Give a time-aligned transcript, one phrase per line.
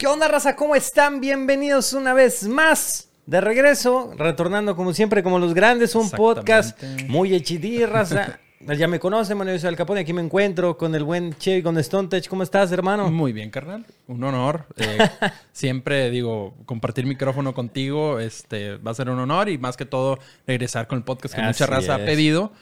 [0.00, 0.56] ¿Qué onda, raza?
[0.56, 1.20] ¿Cómo están?
[1.20, 7.34] Bienvenidos una vez más de regreso, retornando como siempre, como los grandes, un podcast muy
[7.34, 8.40] HD, raza.
[8.78, 12.08] Ya me conocen, Manuel soy Capone, aquí me encuentro con el buen Chevy, con Stone
[12.28, 13.10] ¿Cómo estás, hermano?
[13.10, 13.86] Muy bien, carnal.
[14.06, 14.66] Un honor.
[14.76, 14.98] Eh,
[15.52, 20.18] siempre digo, compartir micrófono contigo este, va a ser un honor y más que todo
[20.46, 22.52] regresar con el podcast que mucha raza ha pedido.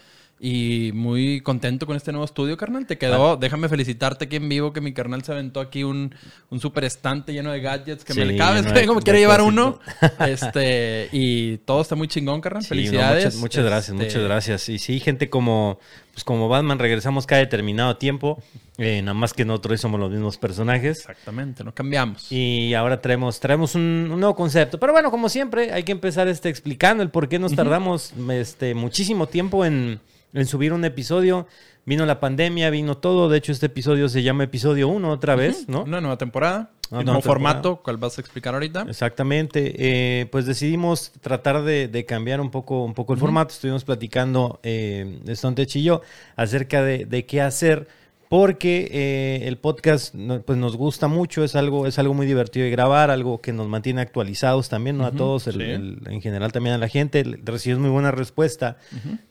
[0.40, 2.86] Y muy contento con este nuevo estudio, carnal.
[2.86, 6.14] Te quedó, déjame felicitarte aquí en vivo que mi carnal se aventó aquí un,
[6.50, 9.80] un super estante lleno de gadgets que me cada vez vengo me quiere llevar uno.
[10.20, 12.64] Este, y todo está muy chingón, carnal.
[12.64, 13.36] Felicidades.
[13.36, 14.68] muchas, gracias, muchas este, gracias.
[14.68, 15.80] Y sí, gente como,
[16.12, 18.42] pues como Batman, regresamos cada determinado tiempo.
[18.76, 21.00] Eh, nada más que nosotros somos los mismos personajes.
[21.00, 22.30] Exactamente, no cambiamos.
[22.30, 24.78] Y ahora traemos, traemos un, nuevo concepto.
[24.78, 28.74] Pero bueno, como siempre, hay que empezar este, explicando el por qué nos tardamos este,
[28.74, 30.00] muchísimo tiempo en
[30.32, 31.46] en subir un episodio.
[31.84, 33.28] Vino la pandemia, vino todo.
[33.28, 35.84] De hecho, este episodio se llama episodio 1 otra vez, ¿no?
[35.84, 36.70] Una nueva temporada.
[36.90, 38.86] Un nuevo formato, ¿cuál vas a explicar ahorita?
[38.88, 39.74] Exactamente.
[39.76, 43.52] Eh, pues decidimos tratar de, cambiar un poco, un poco el formato.
[43.52, 45.20] Estuvimos platicando, eh,
[45.54, 46.00] Tech y yo,
[46.36, 47.88] acerca de, de qué hacer
[48.28, 52.70] porque eh, el podcast pues nos gusta mucho, es algo, es algo muy divertido de
[52.70, 56.88] grabar, algo que nos mantiene actualizados también, no a todos, en general también a la
[56.88, 58.76] gente, recibes muy buena respuesta,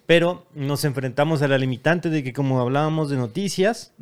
[0.06, 3.94] pero nos enfrentamos a la limitante de que como hablábamos de noticias,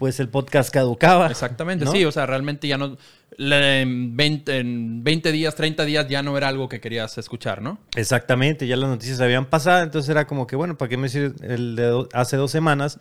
[0.00, 1.26] pues el podcast caducaba.
[1.26, 2.96] Exactamente, sí, o sea, realmente ya no
[3.36, 7.78] en 20, en 20 días, 30 días ya no era algo que querías escuchar, ¿no?
[7.94, 11.34] Exactamente, ya las noticias habían pasado, entonces era como que, bueno, ¿para qué me sirve
[11.46, 12.98] el de hace dos semanas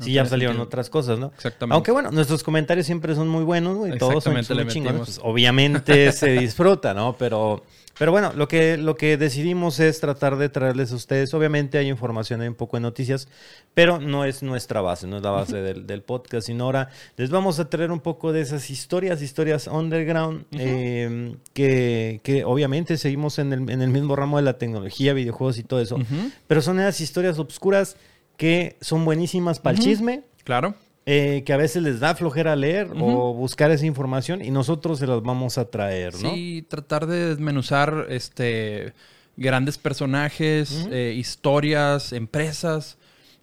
[0.00, 1.30] si ya salieron otras cosas, ¿no?
[1.36, 1.74] Exactamente.
[1.74, 5.02] Aunque bueno, nuestros comentarios siempre son muy buenos, y todos son, muy chingones.
[5.02, 7.14] Pues, obviamente se disfruta, ¿no?
[7.16, 7.62] Pero
[8.00, 11.34] pero bueno, lo que, lo que decidimos es tratar de traerles a ustedes.
[11.34, 13.28] Obviamente hay información, hay un poco de noticias,
[13.74, 17.60] pero no es nuestra base, no es la base del, podcast, sino ahora les vamos
[17.60, 23.52] a traer un poco de esas historias, historias underground, em, que, que, obviamente seguimos en
[23.52, 25.98] el, en el, mismo ramo de la tecnología, videojuegos y todo eso,
[26.46, 27.98] pero son esas historias obscuras
[28.38, 30.22] que son buenísimas para el chisme.
[30.44, 30.74] Claro
[31.12, 35.08] eh, que a veces les da flojera leer o buscar esa información y nosotros se
[35.08, 36.30] las vamos a traer, ¿no?
[36.30, 38.92] Sí, tratar de desmenuzar este
[39.36, 42.96] grandes personajes, eh, historias, empresas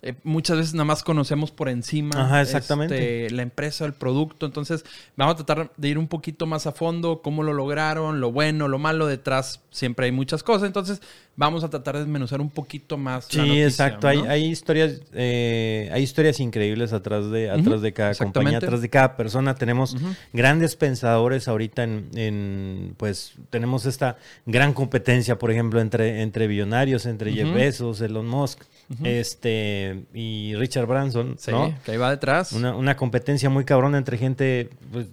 [0.04, 3.26] eh, muchas veces nada más conocemos por encima exactamente.
[3.26, 4.46] Este, la empresa, el producto.
[4.46, 4.86] Entonces,
[5.16, 8.68] vamos a tratar de ir un poquito más a fondo, cómo lo lograron, lo bueno,
[8.68, 9.08] lo malo.
[9.08, 10.68] Detrás siempre hay muchas cosas.
[10.68, 11.02] Entonces,
[11.38, 13.26] vamos a tratar de desmenuzar un poquito más.
[13.30, 14.08] Sí, exacto.
[14.08, 18.90] Hay, hay, historias, eh, hay historias increíbles atrás de, atrás de cada compañía, atrás de
[18.90, 19.56] cada persona.
[19.56, 19.96] Tenemos
[20.34, 27.06] grandes pensadores ahorita en, en, pues, tenemos esta gran competencia, por ejemplo, entre, entre billonarios,
[27.06, 28.64] entre Jeff Bezos, Elon Musk
[29.04, 31.76] este y Richard Branson, ¿no?
[31.84, 32.54] Que ahí va detrás.
[32.54, 35.08] Una, competencia muy cabrona entre gente pues,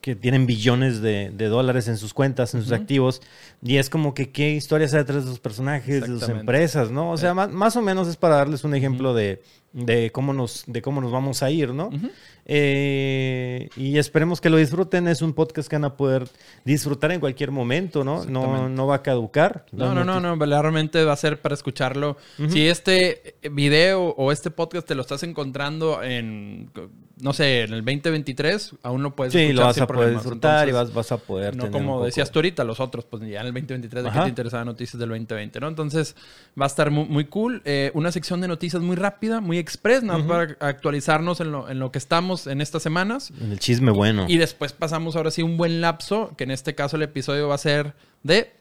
[0.00, 3.22] que tienen billones de, dólares en sus cuentas, en sus activos.
[3.62, 7.10] Y es como que qué historias hay detrás de sus personajes, de sus empresas, ¿no?
[7.10, 9.42] O sea, más, más, o menos es para darles un ejemplo de,
[9.72, 11.90] de cómo nos, de cómo nos vamos a ir, ¿no?
[12.46, 15.08] Eh, y esperemos que lo disfruten.
[15.08, 16.28] Es un podcast que van a poder
[16.64, 18.24] disfrutar en cualquier momento, ¿no?
[18.24, 19.66] No, no va a caducar.
[19.72, 22.16] No, no, no, no, realmente va a ser para escucharlo.
[22.48, 26.70] Si este video o este podcast te lo estás encontrando en
[27.20, 30.72] no sé, en el 2023 aún lo puedes sí, lo vas a poder disfrutar y
[30.72, 33.54] vas, vas, a poder No como decías tú ahorita, los otros, pues ya en el
[33.54, 35.68] 2023 de qué te interesaban noticias del 2020, ¿no?
[35.68, 36.16] Entonces
[36.60, 37.62] va a estar muy, muy cool.
[37.64, 41.78] Eh, una sección de noticias muy rápida, muy express, nada para actualizarnos en lo, en
[41.78, 43.32] lo que estamos en estas semanas.
[43.40, 44.26] En el chisme bueno.
[44.28, 47.54] Y después pasamos ahora sí un buen lapso, que en este caso el episodio va
[47.54, 48.52] a ser de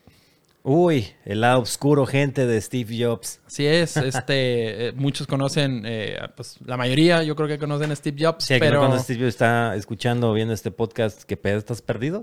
[0.62, 3.40] Uy, el lado oscuro, gente de Steve Jobs.
[3.48, 7.96] Así es, este, eh, muchos conocen, eh, pues la mayoría yo creo que conocen a
[7.96, 8.44] Steve Jobs.
[8.44, 8.80] Sí, pero...
[8.80, 11.58] cuando Steve Jobs está escuchando o viendo este podcast, ¿qué pedo?
[11.58, 12.22] ¿Estás perdido?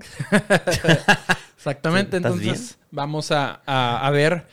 [1.57, 4.45] Exactamente, entonces vamos a, a ver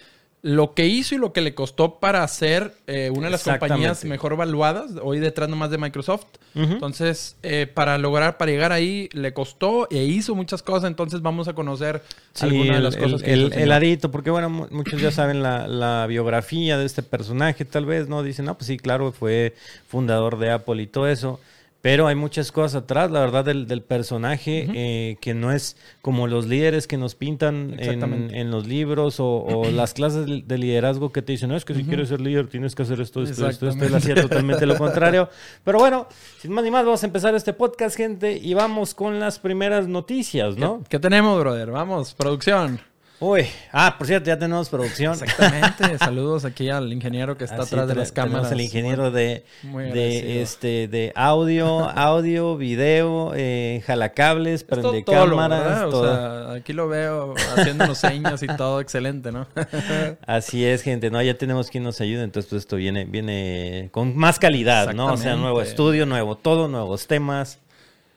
[0.44, 4.05] lo que hizo y lo que le costó para ser eh, una de las compañías
[4.05, 6.27] mejor evaluadas, hoy detrás nomás de Microsoft.
[6.55, 10.88] Entonces, eh, para lograr, para llegar ahí, le costó e hizo muchas cosas.
[10.88, 12.03] Entonces, vamos a conocer
[12.41, 16.07] algunas de las cosas que el, el arito, porque bueno, muchos ya saben la, la,
[16.07, 18.22] biografía de este personaje, tal vez, ¿no?
[18.22, 19.54] Dicen, no, pues sí, claro, fue
[19.89, 21.41] fundador de Apple y todo eso.
[21.84, 26.27] Pero hay muchas cosas atrás, la verdad, del, del personaje eh, que no es como
[26.27, 31.21] los líderes que nos pintan en, en, los libros o, las clases de liderazgo que
[31.21, 33.69] te dicen, no, es que si quieres ser líder tienes que hacer esto, esto, esto,
[33.69, 33.84] esto.
[33.84, 35.28] Él hacía totalmente lo contrario.
[35.63, 36.09] Pero bueno,
[36.41, 39.86] sin más ni más, vamos a empezar este podcast, gente, y vamos con las primeras
[39.86, 40.78] noticias, ¿no?
[40.84, 41.71] ¿Qué, qué tenemos, brother?
[41.71, 42.81] Vamos, producción.
[43.21, 45.13] Uy, ah, por cierto, ya tenemos producción.
[45.13, 45.99] Exactamente.
[46.05, 48.51] Saludos aquí al ingeniero que está atrás de las cámaras.
[48.51, 55.84] el ingeniero de, de este de audio, audio, video, eh, jalacables, prende cámaras.
[55.84, 59.47] O sea, aquí lo veo haciendo los señas y todo excelente, ¿no?
[60.27, 61.10] Así es, gente.
[61.10, 65.07] No, ya tenemos quien nos ayude, entonces pues esto viene, viene con más calidad, ¿no?
[65.07, 67.59] O sea, nuevo estudio, nuevo todo, nuevos temas.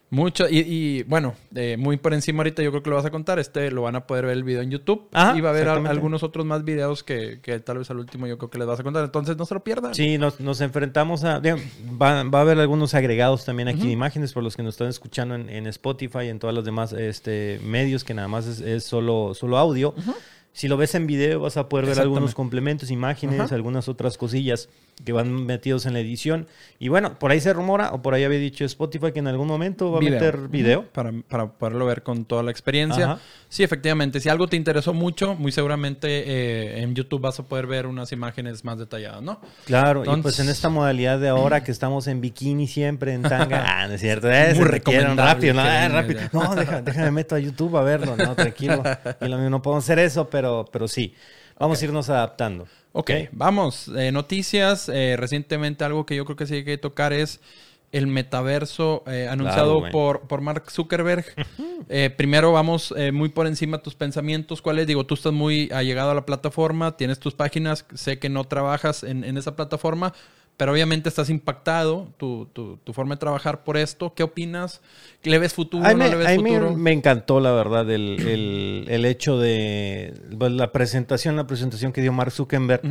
[0.09, 3.39] Mucho, y, bueno, eh, muy por encima ahorita yo creo que lo vas a contar.
[3.39, 5.09] Este lo van a poder ver el video en YouTube.
[5.35, 8.49] y va a haber algunos otros más videos que, tal vez al último yo creo
[8.49, 9.03] que les vas a contar.
[9.03, 9.93] Entonces no se lo pierdan.
[9.93, 11.39] Sí, nos, enfrentamos a.
[11.39, 14.87] va, va, a haber algunos agregados también aquí de imágenes por los que nos están
[14.87, 18.83] escuchando en, en, Spotify y en todos los demás este, medios que nada más es,
[18.85, 19.93] solo, solo audio.
[20.53, 24.69] Si lo ves en video vas a poder ver algunos complementos, imágenes, algunas otras cosillas
[25.03, 26.47] que van metidos en la edición.
[26.79, 29.47] Y bueno, por ahí se rumora, o por ahí había dicho Spotify que en algún
[29.47, 30.85] momento va a meter video.
[30.91, 33.19] Para, para, poderlo ver con toda la experiencia.
[33.49, 34.19] Sí, efectivamente.
[34.19, 38.11] Si algo te interesó mucho, muy seguramente eh, en YouTube vas a poder ver unas
[38.11, 39.39] imágenes más detalladas, ¿no?
[39.65, 43.63] Claro, y pues en esta modalidad de ahora que estamos en bikini siempre, en tanga.
[43.67, 44.29] ah, no es cierto.
[44.29, 45.61] Es, muy rápido, ¿no?
[45.61, 46.21] Ah, rápido.
[46.33, 48.35] No, déjame meto a YouTube a verlo, ¿no?
[48.35, 48.83] Tranquilo.
[49.21, 51.13] Y lo mismo, no podemos hacer eso, pero, pero sí.
[51.59, 52.67] Vamos a irnos adaptando.
[52.97, 53.91] Ok, vamos.
[53.95, 54.89] Eh, noticias.
[54.89, 57.39] Eh, recientemente algo que yo creo que sí hay que tocar es
[57.91, 61.23] el metaverso eh, anunciado por, por Mark Zuckerberg.
[62.17, 64.63] primero vamos muy por encima tus pensamientos.
[64.63, 64.87] ¿Cuáles?
[64.87, 69.03] Digo, tú estás muy allegado a la plataforma, tienes tus páginas, sé que no trabajas
[69.03, 70.13] en, en esa plataforma,
[70.57, 74.13] pero obviamente estás impactado, tu, tu, tu, forma de trabajar por esto.
[74.15, 74.81] ¿Qué opinas?
[75.21, 75.85] ¿Le ves futuro?
[75.85, 76.75] A ¿No le ves futuro?
[76.75, 82.01] Me, encantó, la verdad, el, el, el, hecho de pues, la presentación, la presentación que
[82.01, 82.81] dio Mark Zuckerberg.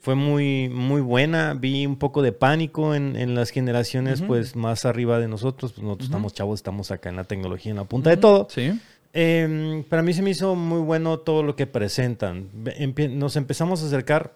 [0.00, 1.54] Fue muy, muy buena.
[1.54, 5.72] Vi un poco de pánico en, en las generaciones pues más arriba de nosotros.
[5.72, 8.48] Pues nosotros estamos chavos, estamos acá en la tecnología, en la punta de todo.
[8.50, 8.78] Sí.
[9.14, 12.48] Eh, para mí se me hizo muy bueno todo lo que presentan.
[13.10, 14.34] nos empezamos a acercar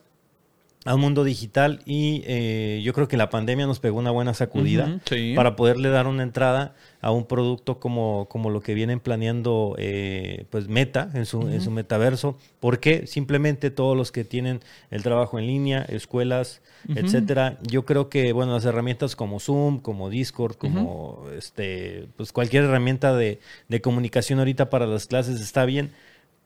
[0.88, 5.00] al mundo digital y eh, yo creo que la pandemia nos pegó una buena sacudida
[5.36, 10.46] para poderle dar una entrada a un producto como, como lo que vienen planeando eh,
[10.48, 12.38] pues Meta en su, en su metaverso.
[12.58, 17.58] porque Simplemente todos los que tienen el trabajo en línea, escuelas, etcétera.
[17.64, 23.14] Yo creo que bueno, las herramientas como Zoom, como Discord, como este, pues cualquier herramienta
[23.14, 25.90] de, de comunicación ahorita para las clases está bien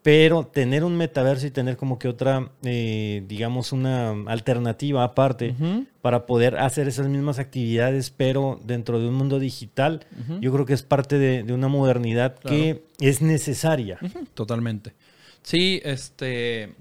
[0.03, 5.55] pero tener un metaverso y tener como que otra, eh, digamos, una alternativa aparte
[6.01, 10.05] para poder hacer esas mismas actividades, pero dentro de un mundo digital,
[10.41, 13.99] yo creo que es parte de, una modernidad que es necesaria.
[14.35, 14.93] Totalmente.
[15.43, 16.75] Sí, este...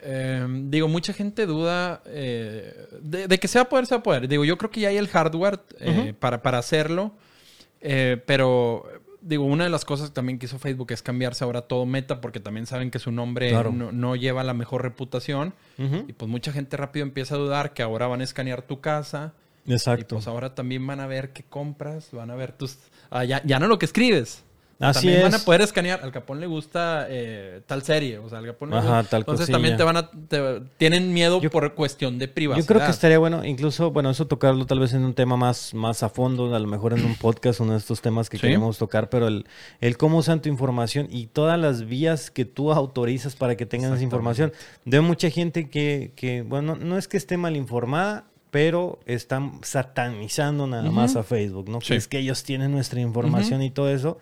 [0.00, 4.28] Em, digo, mucha gente duda eh, de, que sea poder, sea poder.
[4.28, 7.14] Digo, yo creo que ya hay el hardware eh, para, para hacerlo,
[7.80, 8.86] pero
[9.20, 12.40] digo, una de las cosas también que hizo Facebook es cambiarse ahora todo Meta porque
[12.40, 15.54] también saben que su nombre no, lleva la mejor reputación.
[15.78, 19.34] Y pues mucha gente rápido empieza a dudar que ahora van a escanear tu casa.
[19.66, 20.00] Exacto.
[20.00, 22.78] Y pues ahora también van a ver qué compras, van a ver tus...
[23.10, 24.44] Ah, ya, ya no lo que escribes,
[24.80, 26.00] Así también van a poder escanear.
[26.04, 28.18] Al Capón le gusta eh, tal serie.
[28.18, 30.10] O sea, al Capón Ajá, tal Entonces también te van a.
[30.76, 32.62] tienen miedo por cuestión de privacidad.
[32.62, 35.74] Yo creo que estaría bueno, incluso, bueno, eso tocarlo tal vez en un tema más,
[35.74, 38.78] más a fondo, a lo mejor en un podcast, uno de estos temas que queremos
[38.78, 39.46] tocar, pero el,
[39.80, 43.94] el cómo usan tu información y todas las vías que tú autorizas para que tengan
[43.94, 44.52] esa información.
[44.84, 50.66] De mucha gente que, que, bueno, no es que esté mal informada, pero están satanizando
[50.66, 51.80] nada más a Facebook, ¿no?
[51.88, 54.18] es que ellos tienen nuestra información y todo eso.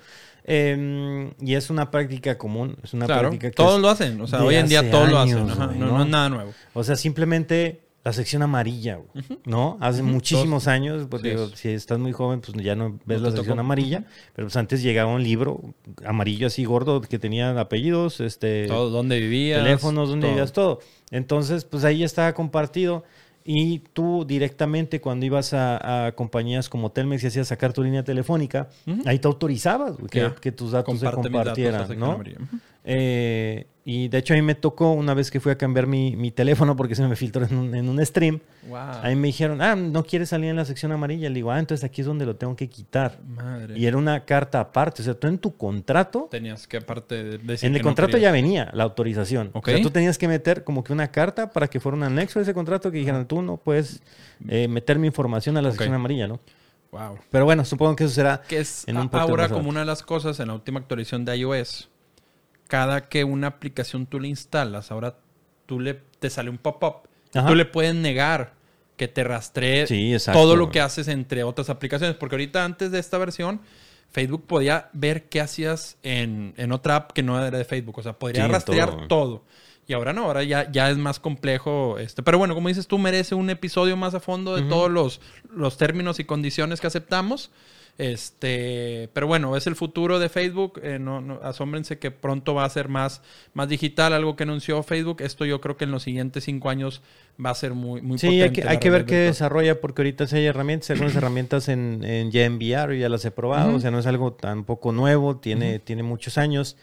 [0.48, 4.44] Em, y es una práctica común, es una práctica que todos lo hacen, o sea,
[4.44, 6.52] hoy en día todos lo hacen, no, es nada nuevo.
[6.72, 9.00] O sea, simplemente la sección amarilla,
[9.44, 9.76] ¿no?
[9.80, 11.24] Hace muchísimos años, pues
[11.54, 14.04] si estás muy joven, pues ya no ves la sección amarilla,
[14.36, 15.74] pero pues antes llegaba un libro
[16.04, 18.68] amarillo así gordo que tenía apellidos, este...
[18.68, 19.64] Todo, dónde vivías.
[19.64, 20.78] Teléfonos, dónde vivías, todo.
[21.10, 23.02] Entonces, pues ahí estaba compartido.
[23.48, 28.68] Y tú directamente cuando ibas a, compañías como Telmex y hacías sacar tu línea telefónica,
[29.04, 32.20] ahí te autorizabas que, tus datos se compartieran, ¿no?
[32.88, 36.30] Eh, y de hecho a mí me tocó una vez que fui a cambiar mi,
[36.32, 38.40] teléfono porque se me filtró en un, en un stream.
[38.74, 41.28] Ahí me dijeron, ah, no quieres salir en la sección amarilla.
[41.28, 43.20] Le digo, ah, entonces aquí es donde lo tengo que quitar.
[43.24, 43.78] Madre.
[43.78, 45.02] Y era una carta aparte.
[45.02, 46.26] O sea, tú en tu contrato...
[46.30, 49.50] Tenías que aparte En el contrato ya venía la autorización.
[49.52, 52.40] O sea, tú tenías que meter como que una carta para que fuera un anexo
[52.40, 54.02] de ese contrato que dijeran, tú no puedes
[54.48, 56.40] eh, meter mi información a la sección amarilla, ¿no?
[56.90, 57.18] Wow.
[57.30, 60.02] Pero bueno, supongo que eso será que es en un ahora como una de las
[60.02, 61.90] cosas en la última actualización de iOS
[62.68, 65.16] cada que una aplicación tú le instalas, ahora
[65.66, 67.08] tú le, te sale un pop-up.
[67.46, 68.54] Tú le puedes negar
[68.96, 69.86] que te rastree
[70.32, 72.16] todo lo que haces entre otras aplicaciones.
[72.16, 73.60] Porque ahorita antes de esta versión,
[74.10, 77.98] Facebook podía ver qué hacías en, otra app que no era de Facebook.
[77.98, 79.44] O sea, podría rastrear todo.
[79.88, 81.98] Y ahora no, ahora ya, ya es más complejo.
[81.98, 82.22] Este.
[82.22, 85.20] Pero bueno, como dices tú, merece un episodio más a fondo de todos los,
[85.54, 87.50] los términos y condiciones que aceptamos.
[87.98, 90.80] Este, pero bueno, es el futuro de Facebook.
[90.82, 93.22] Eh, no, asómbrense que pronto va a ser más,
[93.54, 95.22] más digital, algo que anunció Facebook.
[95.22, 97.02] Esto yo creo que en los siguientes cinco años
[97.44, 100.26] va a ser muy, muy sí, hay que, hay que ver qué desarrolla, porque ahorita
[100.26, 103.98] sí hay herramientas, algunas herramientas en, en ya ya las he probado, o sea, no
[103.98, 106.76] es algo tan poco nuevo, tiene, tiene muchos años.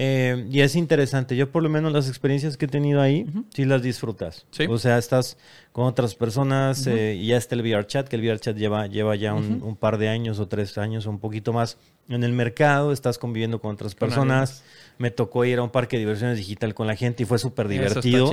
[0.00, 1.34] Eh, y es interesante.
[1.34, 4.46] Yo por lo menos las experiencias que he tenido ahí, sí las disfrutas.
[4.68, 5.36] O sea, estás
[5.72, 8.86] con otras personas eh, y ya está el VR Chat, que el VR Chat lleva,
[8.86, 11.78] lleva ya un, par de años o tres años o un poquito más
[12.08, 12.92] en el mercado.
[12.92, 14.62] Estás conviviendo con otras personas.
[14.98, 17.66] Me tocó ir a un parque de diversiones digital con la gente y fue súper
[17.66, 18.30] divertido.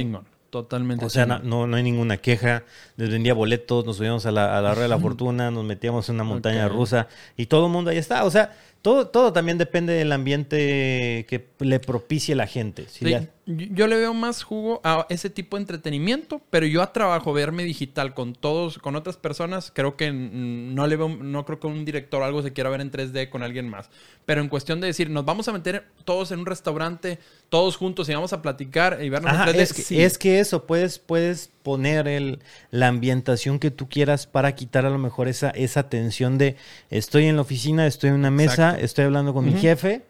[0.52, 1.04] Totalmente.
[1.04, 2.64] O sea, no, no, hay ninguna queja.
[2.96, 6.08] Les vendía boletos, nos subíamos a la, a la red de la fortuna, nos metíamos
[6.10, 8.24] en una montaña rusa y todo el mundo ahí está.
[8.24, 8.54] O sea,
[8.86, 12.86] todo, todo también depende del ambiente que le propicie la gente.
[12.88, 13.04] sí,
[13.46, 17.64] yo le veo más jugo a ese tipo de entretenimiento, pero yo a trabajo, verme
[17.64, 21.86] digital con todos, con otras personas, creo que no le veo, no creo que un
[21.86, 23.90] director o algo se quiera ver en 3D con alguien más.
[24.26, 28.10] Pero en cuestión de decir, nos vamos a meter todos en un restaurante, todos juntos
[28.10, 29.60] y vamos a platicar y vernos en 3D.
[29.60, 32.40] Es que, es que eso, puedes, puedes poner el,
[32.72, 36.56] la ambientación que tú quieras para quitar a lo mejor esa, esa tensión de
[36.90, 40.04] estoy en la oficina, estoy en una mesa, estoy hablando con mi jefe.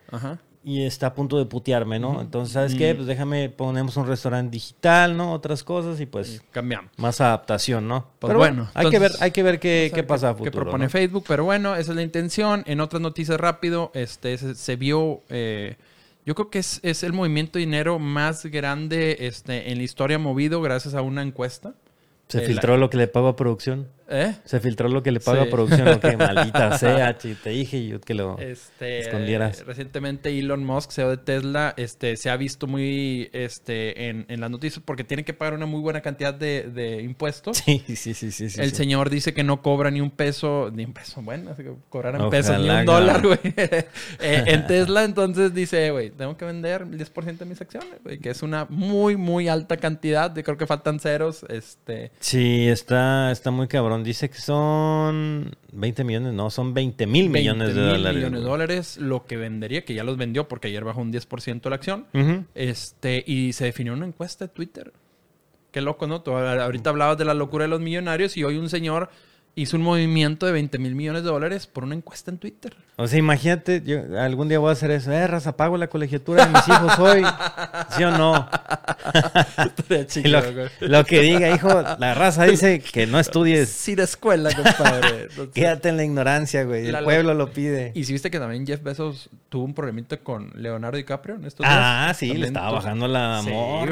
[0.67, 2.19] Y está a punto de putearme, ¿no?
[2.19, 2.95] Entonces, ¿sabes qué?
[2.95, 5.31] Pues déjame, ponemos un restaurante digital, ¿no?
[5.31, 6.41] Otras cosas y pues...
[6.50, 6.89] cambiamos.
[6.98, 8.07] Más adaptación, ¿no?
[8.17, 10.50] Pues pero bueno, hay, que ver, hay que ver qué, qué pasa a futuro.
[10.50, 12.63] Que propone Facebook, pero bueno, esa es la intención.
[12.65, 15.22] En otras noticias rápido, este, se, vio...
[15.29, 15.75] Eh,
[16.25, 20.17] yo creo que es, es, el movimiento de dinero más grande este, en la historia
[20.17, 21.75] movido gracias a una encuesta.
[22.27, 23.88] Se filtró lo que le pago a producción.
[24.08, 24.36] ¿Eh?
[24.46, 28.14] Se filtró lo que le paga a producción, que maldita sea, te dije yo que
[28.14, 29.66] lo este, escondieras.
[29.66, 34.52] Recientemente Elon Musk, CEO de Tesla, este, se ha visto muy este, en, en las
[34.52, 37.58] noticias porque tiene que pagar una muy buena cantidad de, de impuestos.
[37.58, 38.48] Sí, sí, sí, sí.
[38.62, 41.74] El señor dice que no cobra ni un peso, ni un peso, bueno, así que
[41.90, 43.40] cobrar un peso ni un dólar, güey.
[44.20, 48.20] Eh, en Tesla, entonces dice, güey, tengo que vender el 10% de mis acciones, güey,
[48.20, 50.34] que es una muy, muy alta cantidad.
[50.34, 51.46] Yo creo que faltan ceros.
[51.50, 52.12] Este...
[52.20, 57.75] Sí, está, está muy cabrón dice que son 20 millones, no, son 20 mil millones
[57.75, 58.16] de dólares.
[58.16, 61.70] millones de dólares lo que vendería, que ya los vendió porque ayer bajó un 10%
[61.70, 62.08] la acción.
[62.56, 64.94] este Y se definió una encuesta de Twitter.
[65.72, 66.24] Qué loco, ¿no?
[66.25, 69.10] ahorita hablabas de la locura de los millonarios y hoy un señor
[69.56, 72.75] hizo un movimiento de 20 mil millones de dólares por una encuesta en Twitter.
[72.98, 75.12] O sea, imagínate, yo algún día voy a hacer eso.
[75.12, 77.24] Eh, raza, pago la colegiatura de mis hijos hoy.
[77.90, 78.50] ¿Sí o no?
[80.80, 83.68] lo, que diga, hijo, la raza dice que no estudies.
[83.68, 85.28] Sin escuela, compadre.
[85.54, 86.88] Quédate en la ignorancia, güey.
[86.88, 87.92] El pueblo lo pide.
[87.96, 91.66] Y si viste que también Jeff Bezos tuvo un problemita con Leonardo DiCaprio en estos
[91.68, 93.50] Ah, sí, le estaba bajando la sí,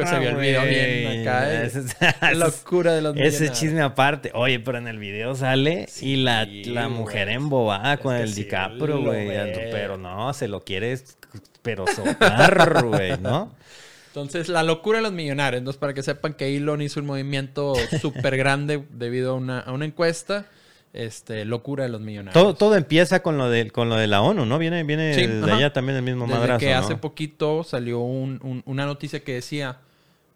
[0.08, 1.64] se vio el video bien acá.
[1.66, 1.72] Eh.
[2.36, 4.32] locura de los Ese chisme aparte.
[4.34, 8.93] Oye, pero en el video sale y la, la mujer embobada con el DiCaprio
[9.72, 11.18] pero no, se lo quieres,
[11.62, 13.52] pero soltar, güey, ¿no?
[14.08, 15.60] Entonces, la locura de los millonarios.
[15.60, 19.72] Entonces, para que sepan que Elon hizo un movimiento súper grande debido a una, a
[19.72, 20.46] una encuesta.
[20.94, 22.36] Este, locura de los millonarios.
[22.36, 24.60] Todo, todo empieza con lo, de, con lo de la ONU, ¿no?
[24.60, 29.34] Viene, viene de allá también el mismo Desde que hace poquito salió una noticia que
[29.34, 29.80] decía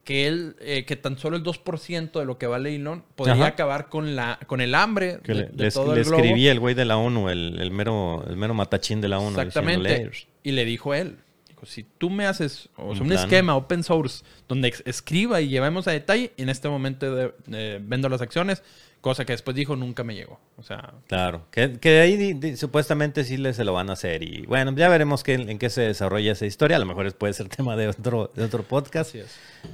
[0.08, 3.90] que él, eh, que tan solo el 2% de lo que vale Elon podría acabar
[3.90, 6.96] con la con el hambre que de, le, todo el escribía el güey de la
[6.96, 9.32] ONU, el, mero, el mero matachín de la ONU.
[9.32, 10.10] Exactamente.
[10.44, 11.18] Y le dijo él,
[11.50, 16.32] dijo, si tú me haces un, esquema open source donde escriba y llevemos a detalle,
[16.38, 18.64] en este momento vendo las acciones,
[19.08, 20.38] Cosa que después dijo nunca me llegó.
[20.58, 20.96] O sea.
[21.08, 21.46] Claro.
[21.50, 24.22] Que, que ahí supuestamente sí le, se lo van a hacer.
[24.22, 26.76] Y bueno, ya veremos qué, en qué se desarrolla esa historia.
[26.76, 29.16] A lo mejor puede ser tema de otro, de otro podcast.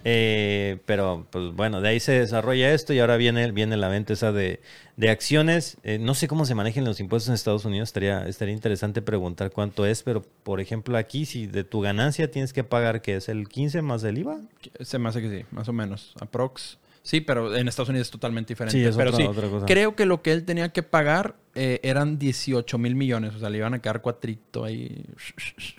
[0.05, 4.13] Eh, pero pues bueno, de ahí se desarrolla esto y ahora viene, viene la venta
[4.13, 4.59] esa de,
[4.97, 5.77] de acciones.
[5.81, 7.89] Eh, no sé cómo se manejan los impuestos en Estados Unidos.
[7.89, 10.03] Estaría, estaría interesante preguntar cuánto es.
[10.03, 13.81] Pero por ejemplo, aquí, si de tu ganancia tienes que pagar, que es el 15
[13.81, 14.41] más el IVA.
[14.81, 16.13] Se me hace que sí, más o menos.
[16.19, 16.77] Aprox.
[17.03, 18.79] Sí, pero en Estados Unidos es totalmente diferente.
[18.79, 19.27] Sí, es pero sí,
[19.67, 23.35] creo que lo que él tenía que pagar eh, eran 18 mil millones.
[23.35, 25.05] O sea, le iban a quedar cuatrito ahí.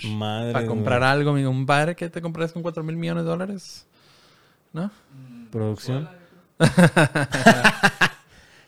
[0.07, 0.53] Madre.
[0.53, 3.87] Para comprar algo, mi compadre, ¿qué te compras con 4 mil millones de dólares?
[4.75, 4.91] ¿No?
[5.51, 6.09] Producción.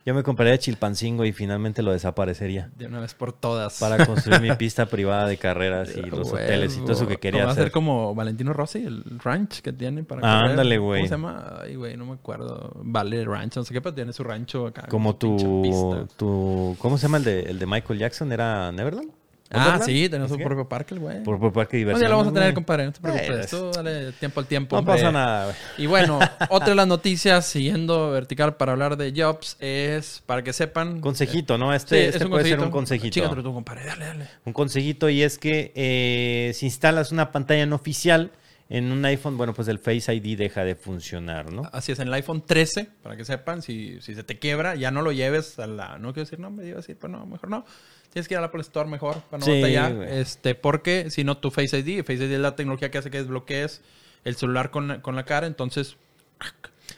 [0.06, 2.70] Yo me compraría Chilpancingo y finalmente lo desaparecería.
[2.76, 3.80] De una vez por todas.
[3.80, 7.40] Para construir mi pista privada de carreras y los hoteles y todo eso que quería
[7.40, 7.48] hacer.
[7.48, 11.00] Va a ser como Valentino Rossi, el ranch que tiene para ah, ándale, güey.
[11.00, 11.60] ¿Cómo se llama?
[11.60, 12.70] Ay, güey, no me acuerdo.
[12.84, 14.86] Vale Ranch, no sé qué, pero tiene su rancho acá.
[14.88, 15.36] Como tu,
[16.16, 16.76] tu...
[16.78, 18.30] ¿Cómo se llama el de, el de Michael Jackson?
[18.30, 19.10] ¿Era Neverland?
[19.50, 21.22] Ah, sí, tenemos su propio parque, güey.
[21.22, 22.02] Por propio parque diversión.
[22.02, 22.86] ya lo vamos a tener, compadre.
[22.86, 23.50] No te preocupes.
[23.50, 24.76] Tú dale tiempo al tiempo.
[24.76, 25.56] No pasa nada, güey.
[25.78, 26.18] Y bueno,
[26.50, 31.00] otra de las noticias, siguiendo vertical para hablar de Jobs, es para que sepan.
[31.00, 31.72] Consejito, ¿no?
[31.72, 33.10] Este, este puede ser un consejito.
[33.10, 33.84] Chígatelo tú, compadre.
[33.86, 34.28] Dale, dale.
[34.44, 38.32] Un consejito y es que eh, si instalas una pantalla no oficial
[38.68, 41.70] en un iPhone, bueno, pues el Face ID deja de funcionar, ¿no?
[41.72, 44.90] Así es, en el iPhone 13, para que sepan, si, si se te quiebra, ya
[44.90, 45.98] no lo lleves a la.
[45.98, 47.64] No quiero decir nombre, iba a decir, pues no, mejor no
[48.16, 49.92] Tienes que ir a la Apple Store mejor para no batallar.
[50.04, 53.18] Este, porque si no, tu Face ID, Face ID es la tecnología que hace que
[53.18, 53.82] desbloquees
[54.24, 55.98] el celular con la, con la cara, entonces.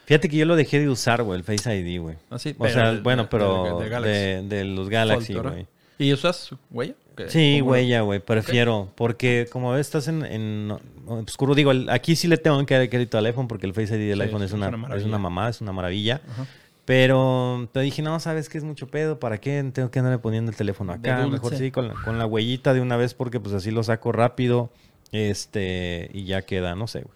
[0.05, 2.15] Fíjate que yo lo dejé de usar, güey, el Face ID, güey.
[2.31, 2.55] ¿Ah, sí?
[2.57, 5.67] O sea, bueno, pero de, los Galaxy, güey.
[5.99, 6.95] ¿Y usas huella?
[7.27, 8.89] Sí, huella, güey, prefiero.
[8.95, 10.73] Porque como ves, estás en, en,
[11.09, 14.11] oscuro, digo, aquí sí le tengo que dar crédito al iPhone porque el Face ID
[14.11, 16.21] del iPhone es, una, es una mamá, es una maravilla.
[16.31, 16.47] Ajá.
[16.89, 20.51] Pero te dije, no, sabes que es mucho pedo, ¿para qué tengo que andarle poniendo
[20.51, 21.27] el teléfono acá?
[21.27, 24.11] Mejor sí, con la, con la huellita de una vez porque pues así lo saco
[24.11, 24.73] rápido
[25.13, 27.15] este y ya queda, no sé, güey.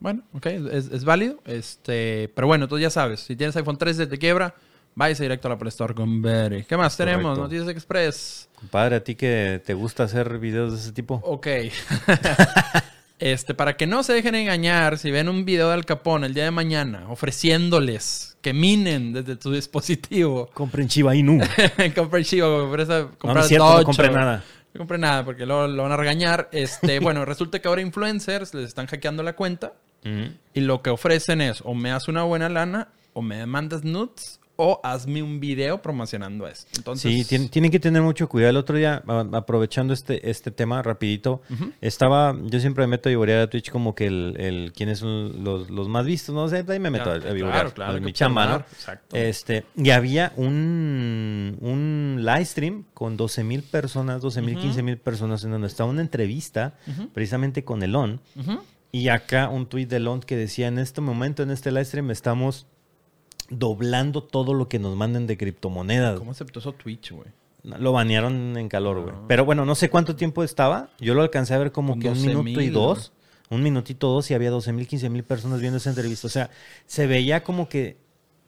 [0.00, 1.38] Bueno, ok, es, es, válido.
[1.46, 4.54] Este, pero bueno, tú ya sabes, si tienes iPhone 13 te quiebra,
[4.94, 6.64] váyase directo a la Play Store con Berry.
[6.64, 7.38] ¿Qué más tenemos?
[7.38, 8.50] Noticias Express.
[8.56, 11.22] Compadre, ¿a ti que te gusta hacer videos de ese tipo?
[11.24, 11.46] Ok.
[13.18, 16.34] Este, para que no se dejen engañar, si ven un video de Al Capone el
[16.34, 20.48] día de mañana ofreciéndoles que minen desde tu dispositivo.
[20.54, 21.40] Compren Chiva Inu.
[21.40, 24.44] compren compren no, no es cierto, no compren nada.
[24.72, 26.48] No compren nada porque luego lo van a regañar.
[26.52, 29.72] Este, bueno, resulta que ahora influencers les están hackeando la cuenta
[30.54, 34.38] y lo que ofrecen es o me das una buena lana o me mandas nudes
[34.56, 36.68] o hazme un video promocionando esto.
[36.76, 38.50] Entonces, sí, tienen, que tener mucho cuidado.
[38.50, 41.42] El otro día, aprovechando este, este tema rapidito,
[41.80, 45.44] estaba, yo siempre me meto a vivorear a Twitch como que el, el quiénes son
[45.44, 47.72] los, los, más vistos, no sé, ahí me meto a, vivorear.
[47.74, 48.56] Claro, mi chamba, ¿no?
[48.56, 49.16] Exacto.
[49.16, 54.96] Este, y había un, un live stream con 12 mil personas, 12 mil, 15 mil
[54.96, 56.74] personas en donde estaba una entrevista
[57.12, 58.20] precisamente con Elon.
[58.92, 62.10] Y acá un tweet de Elon que decía, en este momento, en este live stream,
[62.10, 62.66] estamos
[63.48, 66.18] doblando todo lo que nos manden de criptomonedas.
[66.18, 67.28] ¿Cómo aceptó eso Twitch, güey?
[67.62, 69.14] Lo banearon en calor, güey.
[69.26, 70.90] Pero bueno, no sé cuánto tiempo estaba.
[71.00, 73.12] Yo lo alcancé a ver como que un minuto y dos.
[73.48, 76.26] Un minutito dos y había 12 mil, 15 mil personas viendo esa entrevista.
[76.26, 76.50] O sea,
[76.86, 77.96] se veía como que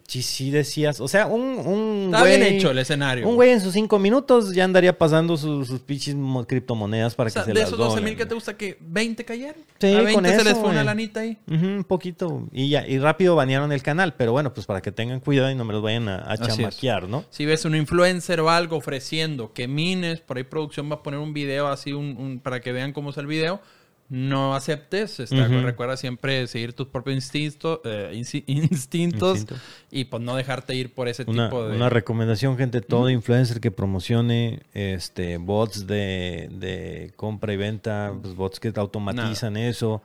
[0.09, 3.29] Sí, sí decías, o sea, un, un Está bien hecho el escenario.
[3.29, 6.17] Un güey en sus cinco minutos ya andaría pasando sus, sus pinches
[6.47, 9.61] criptomonedas para que se de esos 12 mil que te gusta que 20 cayeron.
[9.79, 11.37] Sí, a 20 se les fue una lanita ahí.
[11.47, 12.49] un poquito.
[12.53, 15.55] Y ya, y rápido banearon el canal, pero bueno, pues para que tengan cuidado y
[15.55, 17.27] no me los vayan a, a chamaquear, ¿no?
[17.29, 21.21] Si ves un influencer o algo ofreciendo que mines, por ahí producción va a poner
[21.21, 23.61] un video así un, un para que vean cómo es el video
[24.09, 25.19] no aceptes.
[25.31, 29.47] Recuerda siempre seguir tus propios instintos, eh, instintos
[29.91, 31.77] y pues no dejarte ir por ese tipo de...
[31.77, 38.35] Una recomendación, gente, todo influencer que promocione este bots de, de compra y venta, pues,
[38.35, 40.03] bots que automatizan eso,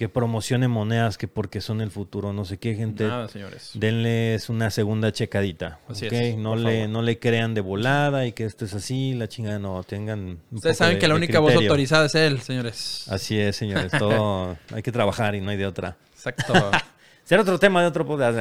[0.00, 3.06] que promocione monedas que porque son el futuro, no sé qué, gente.
[3.06, 3.72] Nada, señores.
[3.74, 5.78] Denles una segunda checadita.
[5.90, 9.28] Así es, no le no le crean de volada y que esto es así, la
[9.28, 13.04] chingada no, tengan Ustedes saben que la única voz autorizada es él, señores.
[13.10, 15.98] Así es, señores, todo hay que trabajar y no hay de otra.
[16.14, 16.54] Exacto.
[17.30, 18.36] Será otro tema de otro podcast.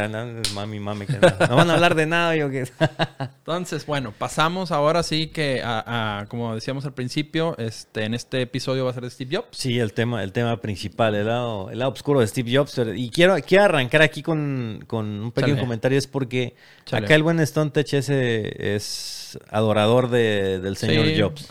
[0.55, 2.35] Mami, mami, que no, van a hablar de nada.
[2.35, 2.67] Yo que...
[3.19, 8.85] Entonces, bueno, pasamos ahora sí que a, como decíamos al principio, este, en este episodio
[8.85, 9.49] va a ser de Steve Jobs.
[9.51, 12.81] Sí, el tema, el tema principal, el lado, el lado oscuro de Steve Jobs.
[12.95, 16.55] Y quiero, quiero arrancar aquí con, con un pequeño comentario, es porque
[16.91, 21.47] acá el buen Stone Tech ese es adorador de, del señor Jobs.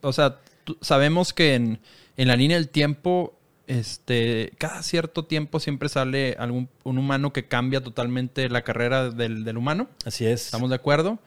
[0.00, 0.38] o sea,
[0.80, 1.80] sabemos que en,
[2.16, 3.34] en la línea del tiempo
[3.66, 9.56] este, cada cierto tiempo siempre sale algún un humano que cambia totalmente la carrera del,
[9.56, 9.88] humano.
[10.04, 10.46] Así es.
[10.46, 11.18] ¿Estamos de acuerdo?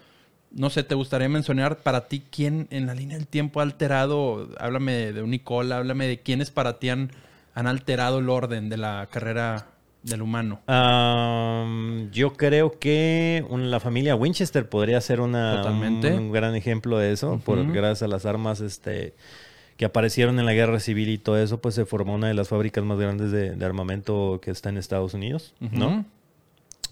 [0.52, 4.50] No sé, ¿te gustaría mencionar para ti quién en la línea del tiempo ha alterado?
[4.58, 7.12] Háblame de un Nicole, háblame de quiénes para ti han,
[7.54, 9.68] han alterado el orden de la carrera
[10.06, 10.62] del humano.
[12.12, 17.72] yo creo que la familia Winchester podría ser una, Un, gran ejemplo de eso, por,
[17.72, 19.16] gracias a las armas este,
[19.78, 22.48] que aparecieron en la guerra civil y todo eso, pues se formó una de las
[22.48, 26.06] fábricas más grandes de, armamento que está en Estados Unidos, ¿no?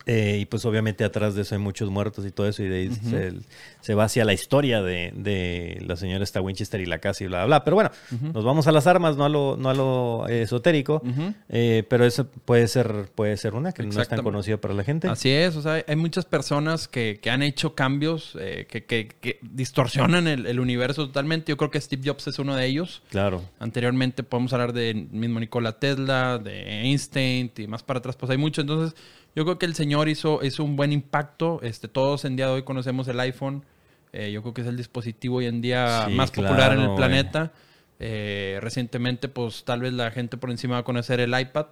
[0.06, 2.76] Eh, y pues obviamente atrás de eso hay muchos muertos y todo eso, y de
[2.76, 3.42] ahí
[3.82, 7.40] se, va hacia la historia de, la señora esta Winchester y la casa y bla,
[7.40, 7.64] bla, bla.
[7.64, 7.92] Pero bueno,
[8.34, 11.02] nos vamos a las armas, no a lo, no a lo esotérico,
[11.50, 14.84] eh, pero eso puede ser, puede ser una que no es tan conocida para la
[14.84, 15.08] gente.
[15.08, 20.60] Así es, o sea, hay muchas personas que, han hecho cambios eh, que, distorsionan el,
[20.60, 21.52] universo totalmente.
[21.52, 23.02] Yo creo que Steve Jobs es uno de ellos.
[23.10, 23.42] Claro.
[23.60, 28.38] Anteriormente podemos hablar de mismo Nikola Tesla, de Einstein y más para atrás, pues hay
[28.38, 28.62] mucho.
[28.62, 28.96] Entonces,
[29.36, 31.60] yo creo que el señor hizo, hizo un buen impacto.
[31.64, 33.66] Este, todos en día de hoy conocemos el iPhone.
[34.12, 37.52] Eh, yo creo que es el dispositivo hoy en día más popular en el planeta.
[38.00, 41.68] Eh, recientemente, pues tal vez la gente por encima va a conocer el iPad,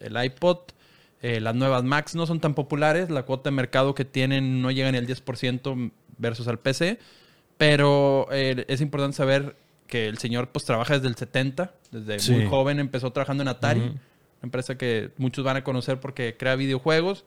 [0.00, 0.58] el iPod.
[1.22, 3.08] Eh, las nuevas Macs no son tan populares.
[3.08, 6.98] La cuota de mercado que tienen no llega ni al 10% versus al PC.
[7.56, 11.72] Pero es importante saber que el señor pues trabaja desde el 70.
[11.90, 13.94] Desde muy joven empezó trabajando en Atari.
[14.42, 17.24] Empresa que muchos van a conocer porque crea videojuegos.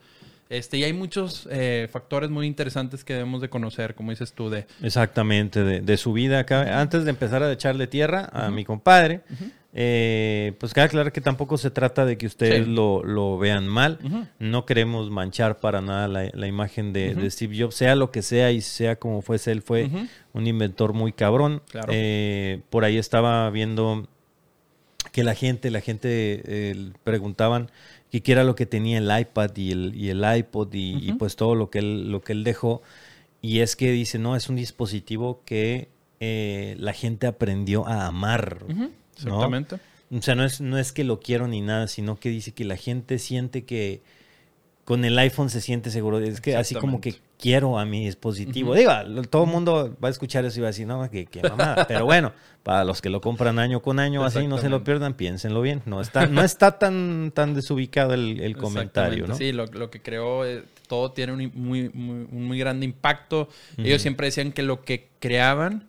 [0.50, 4.50] Este, y hay muchos eh, factores muy interesantes que debemos de conocer, como dices tú,
[4.50, 4.66] de...
[4.82, 6.82] Exactamente, de, su vida acá.
[6.82, 9.22] Antes de empezar a echarle tierra a mi compadre,
[9.74, 14.00] eh, pues queda claro que tampoco se trata de que ustedes lo, vean mal.
[14.40, 18.62] No queremos manchar para nada la, imagen de, Steve Jobs, sea lo que sea y
[18.62, 19.88] sea como fuese, él fue
[20.34, 21.62] un inventor muy cabrón.
[21.90, 24.08] Eh, por ahí estaba viendo
[25.12, 27.70] que la gente, la gente preguntaban
[28.12, 31.56] que quiera lo que tenía el iPad y el, y el iPod y, pues todo
[31.56, 32.82] lo que, él, lo que él dejó.
[33.42, 38.66] Y es que dice, no, es un dispositivo que eh, la gente aprendió a amar.
[39.16, 39.78] Exactamente.
[40.12, 42.66] O sea, no es, no es que lo quiero ni nada, sino que dice que
[42.66, 44.02] la gente siente que
[44.90, 46.18] con el iPhone se siente seguro.
[46.18, 48.74] Es que así como que quiero a mi dispositivo.
[48.74, 51.44] Diga, todo el mundo va a escuchar eso y va a decir, no, que, que
[51.44, 51.86] mamada.
[51.88, 55.14] Pero bueno, para los que lo compran año con año, así no se lo pierdan,
[55.14, 55.84] piénsenlo bien.
[55.86, 59.36] No está, no está tan, tan desubicado el, comentario, ¿no?
[59.36, 63.48] Sí, lo, que creo, eh, todo tiene un muy, muy, un muy grande impacto.
[63.78, 65.88] Ellos siempre decían que lo que creaban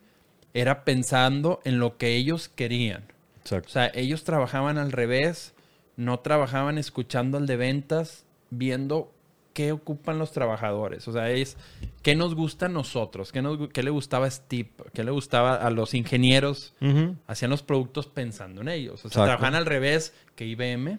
[0.52, 3.04] era pensando en lo que ellos querían.
[3.50, 5.54] O sea, ellos trabajaban al revés,
[5.96, 9.12] no trabajaban escuchando al de ventas, viendo
[9.52, 11.06] qué ocupan los trabajadores.
[11.08, 11.56] O sea, es
[12.02, 15.54] qué nos gusta a nosotros, qué, nos, qué le gustaba a Steve, qué le gustaba
[15.54, 16.74] a los ingenieros.
[17.26, 19.04] Hacían los productos pensando en ellos.
[19.04, 20.98] O sea, trabajaban al revés que IBM,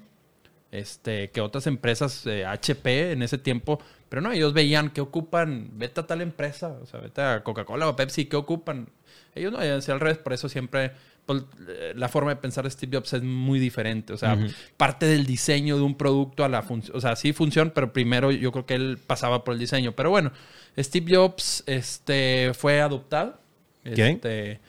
[0.72, 3.80] este, que otras empresas, HP eh, en ese tiempo.
[4.10, 7.88] Pero no, ellos veían qué ocupan, vete a tal empresa, o sea, vete a Coca-Cola
[7.88, 8.90] o Pepsi, qué ocupan.
[9.36, 10.92] Ellos no, hacían al revés, por eso siempre
[11.96, 14.14] la forma de pensar de Steve Jobs es muy diferente.
[14.14, 14.38] O sea,
[14.78, 16.96] parte del diseño de un producto a la función.
[16.96, 19.94] O sea, sí funciona, pero primero yo creo que él pasaba por el diseño.
[19.94, 20.32] Pero bueno,
[20.78, 23.40] Steve Jobs este, fue adoptado.
[23.84, 24.60] Este,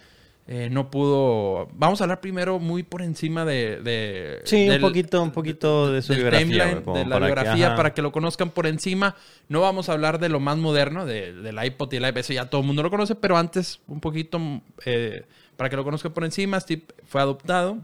[0.49, 1.69] eh, no pudo.
[1.75, 4.41] Vamos a hablar primero muy por encima de.
[4.45, 6.83] sí, un poquito, un poquito de, su biografía.
[6.85, 9.15] de la biografía, para que lo conozcan por encima.
[9.49, 12.61] No vamos a hablar de lo más moderno, del iPod y el eso ya todo
[12.61, 14.41] el mundo lo conoce, pero antes, un poquito.
[14.85, 15.25] Eh,
[15.63, 17.79] para que lo conozca por encima, Steve fue adoptado.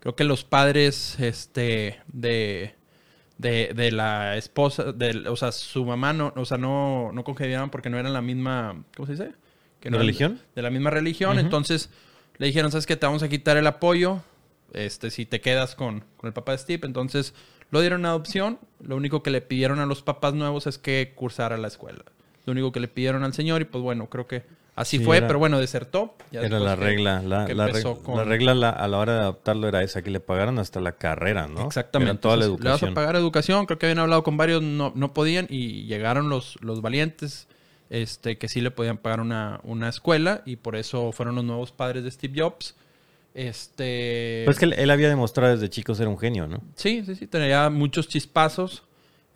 [0.00, 2.74] Creo que los padres este, de,
[3.38, 7.90] de, la esposa, de, o sea, su mamá no, o sea, no, no congeniaban porque
[7.90, 9.34] no eran la misma, ¿cómo se dice?
[9.78, 10.40] Que no ¿Religión?
[10.56, 11.38] De la misma religión.
[11.38, 11.90] Entonces
[12.38, 12.96] le dijeron, ¿sabes qué?
[12.96, 14.20] Te vamos a quitar el apoyo
[14.72, 16.88] este, si te quedas con, con el papá de Steve.
[16.88, 17.34] Entonces
[17.70, 18.58] lo dieron a adopción.
[18.80, 22.02] Lo único que le pidieron a los papás nuevos es que cursara la escuela.
[22.46, 24.42] Lo único que le pidieron al señor y pues bueno, creo que
[24.76, 26.16] Así fue, pero bueno, desertó.
[26.32, 27.22] era la regla.
[27.22, 27.46] La,
[28.24, 31.66] regla a la hora de adoptarlo era esa, que le pagaran hasta la carrera, ¿no?
[31.66, 32.20] Exactamente.
[32.22, 32.64] toda la educación.
[32.64, 35.84] Le vas a pagar educación, creo que habían hablado con varios, no, no podían, y
[35.84, 37.46] llegaron los, los valientes
[37.90, 41.70] este, que sí le podían pagar una, una escuela, y por eso fueron los nuevos
[41.70, 42.74] padres de Steve Jobs.
[43.34, 44.42] Este...
[44.44, 46.60] Pues que él había demostrado desde chico ser un genio, ¿no?
[46.74, 48.82] Sí, sí, sí, tenía muchos chispazos.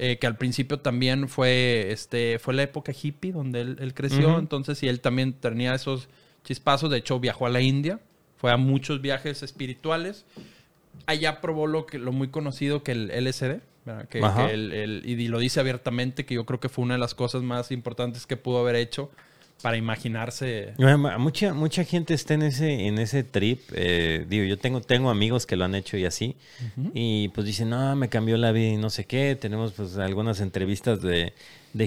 [0.00, 4.80] Eh, que al principio también fue, este, fue la época hippie donde él, creció, entonces,
[4.84, 6.08] y él también tenía esos
[6.44, 7.98] chispazos, de hecho viajó a la India,
[8.36, 10.24] fue a muchos viajes espirituales,
[11.06, 13.60] allá probó lo, que, lo muy conocido que el LSD,
[14.08, 14.20] que,
[15.04, 18.24] y lo dice abiertamente, que yo creo que fue una de las cosas más importantes
[18.24, 19.10] que pudo haber hecho
[19.62, 20.74] para imaginarse.
[21.18, 23.60] Mucha, mucha gente está en ese, en ese trip.
[23.74, 26.36] Eh, digo, yo tengo, tengo amigos que lo han hecho y así.
[26.94, 29.36] Y pues dicen, no, me cambió la vida y no sé qué.
[29.40, 31.32] Tenemos pues algunas entrevistas de,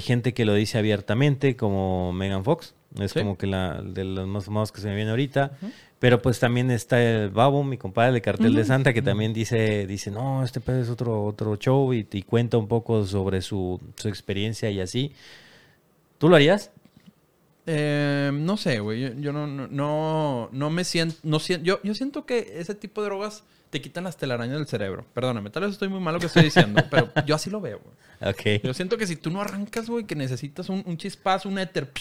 [0.02, 2.74] gente que lo dice abiertamente, como Megan Fox.
[3.00, 5.52] Es como que la de los más famosos que se me viene ahorita.
[6.00, 9.86] Pero pues también está el Babo, mi compadre de Cartel de Santa, que también dice,
[9.88, 13.80] dice, no, este pedo es otro, otro show y, y cuenta un poco sobre su,
[13.96, 15.14] su experiencia y así.
[16.18, 16.72] ¿Tú lo harías?
[17.66, 19.22] Eh, no sé, güey.
[19.22, 21.18] Yo, no, no, no, me siento.
[21.24, 24.68] No siento yo, yo siento que ese tipo de drogas te quitan las telarañas del
[24.68, 25.06] cerebro.
[25.14, 27.80] Perdóname, tal vez estoy muy mal lo que estoy diciendo, pero yo así lo veo,
[27.80, 28.32] güey.
[28.32, 28.64] Ok.
[28.64, 31.92] Yo siento que si tú no arrancas, güey, que necesitas un, un chispazo, un éter,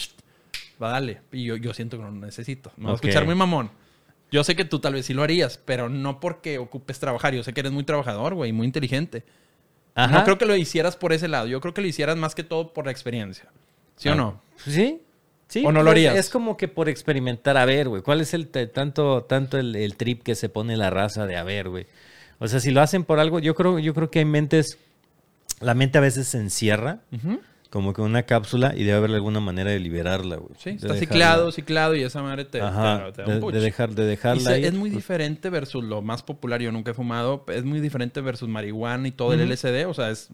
[0.81, 1.21] va, dale.
[1.31, 2.71] Y yo, yo siento que no lo necesito.
[2.77, 3.71] Me voy a escuchar muy mamón.
[4.31, 7.33] Yo sé que tú tal vez sí lo harías, pero no porque ocupes trabajar.
[7.33, 9.23] Yo sé que eres muy trabajador, güey, muy inteligente.
[9.95, 11.47] No creo que lo hicieras por ese lado.
[11.47, 13.49] Yo creo que lo hicieras más que todo por la experiencia.
[13.97, 14.41] ¿Sí o ah, no?
[14.55, 15.01] Sí,
[15.51, 16.15] Sí, ¿O no lo harías?
[16.15, 20.23] Es como que por experimentar, a ver, güey, ¿cuál es el tanto, tanto el, trip
[20.23, 21.87] que se pone la raza de a ver, güey?
[22.39, 24.77] O sea, si lo hacen por algo, yo creo, yo creo que hay mentes,
[25.59, 26.99] la mente a veces se encierra
[27.69, 30.53] como que una cápsula y debe haber alguna manera de liberarla, güey.
[30.57, 34.05] Sí, está ciclado, ciclado y esa madre te, Ajá, da un de, de, dejar, de
[34.05, 35.01] dejarla Es muy pues.
[35.01, 39.11] diferente versus lo más popular, yo nunca he fumado, es muy diferente versus marihuana y
[39.11, 40.29] todo el LSD, o sea, es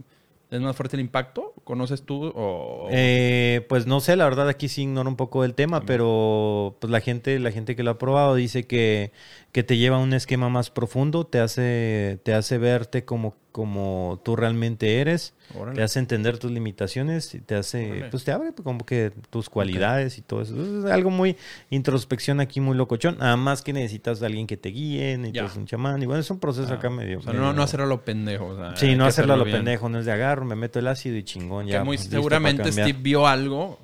[0.49, 1.53] ¿Es más fuerte el impacto?
[1.65, 2.31] ¿Conoces tú?
[2.33, 2.87] O...
[2.89, 6.89] Eh, pues no sé, la verdad aquí sí ignoro un poco del tema, pero pues
[6.89, 9.11] la gente, la gente que lo ha probado dice que,
[9.57, 14.21] que te lleva a un esquema más profundo, te hace, te hace verte como, como
[14.23, 15.33] tú realmente eres,
[15.73, 20.19] te hace entender tus limitaciones y te hace, pues te abre como que tus cualidades
[20.19, 20.85] y todo eso.
[20.85, 21.37] Es algo muy
[21.71, 23.17] introspección aquí, muy locochón.
[23.17, 26.03] Nada más que necesitas a alguien que te guíe, necesitas un chamán.
[26.03, 27.17] Y bueno, es un proceso acá medio.
[27.17, 28.55] O sea, no, hacerlo a lo pendejo.
[28.75, 31.23] sí, no hacerlo, a lo pendejo, no es de agarro, me meto el ácido y
[31.23, 31.65] chingón.
[31.65, 33.79] ya, muy seguramente Steve vio algo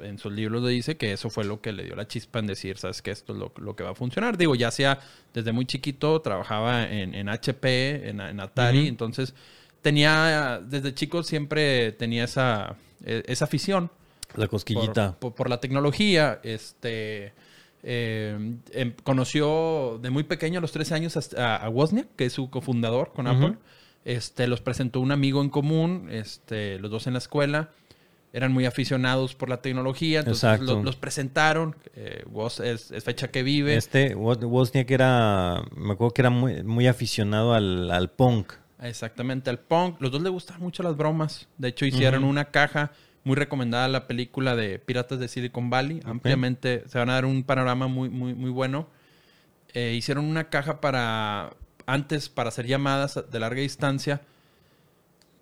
[0.00, 2.46] en sus libros le dice que eso fue lo que le dio la chispa en
[2.46, 4.36] decir, sabes que esto es lo, que va a funcionar.
[4.36, 5.00] Digo, ya sea
[5.32, 9.34] desde muy chiquito, trabajaba en, HP, en, Atari, entonces
[9.82, 13.90] tenía, desde chico siempre tenía esa, e, esa afición.
[14.34, 15.16] La cosquillita.
[15.18, 17.32] Por, la tecnología, este...
[17.88, 22.50] Eh, em, conoció de muy pequeño, a los 13 años, a, Wozniak, que es su
[22.50, 23.56] cofundador con Apple.
[24.04, 27.70] Este, los presentó un amigo en común, este, los dos en la escuela
[28.36, 31.74] eran muy aficionados por la tecnología, entonces los, presentaron.
[31.94, 32.22] Eh,
[32.62, 33.76] es, fecha que vive.
[33.76, 38.52] Este, Wozniak era, me acuerdo que era muy, muy aficionado al, punk.
[38.82, 40.02] Exactamente, al punk.
[40.02, 41.48] Los dos le gustan mucho las bromas.
[41.56, 42.92] De hecho, hicieron una caja
[43.24, 46.02] muy recomendada, la película de Piratas de Silicon Valley.
[46.04, 48.86] Ampliamente, se van a dar un panorama muy, muy, muy bueno.
[49.72, 51.54] Eh, hicieron una caja para,
[51.86, 54.20] antes, para hacer llamadas de larga distancia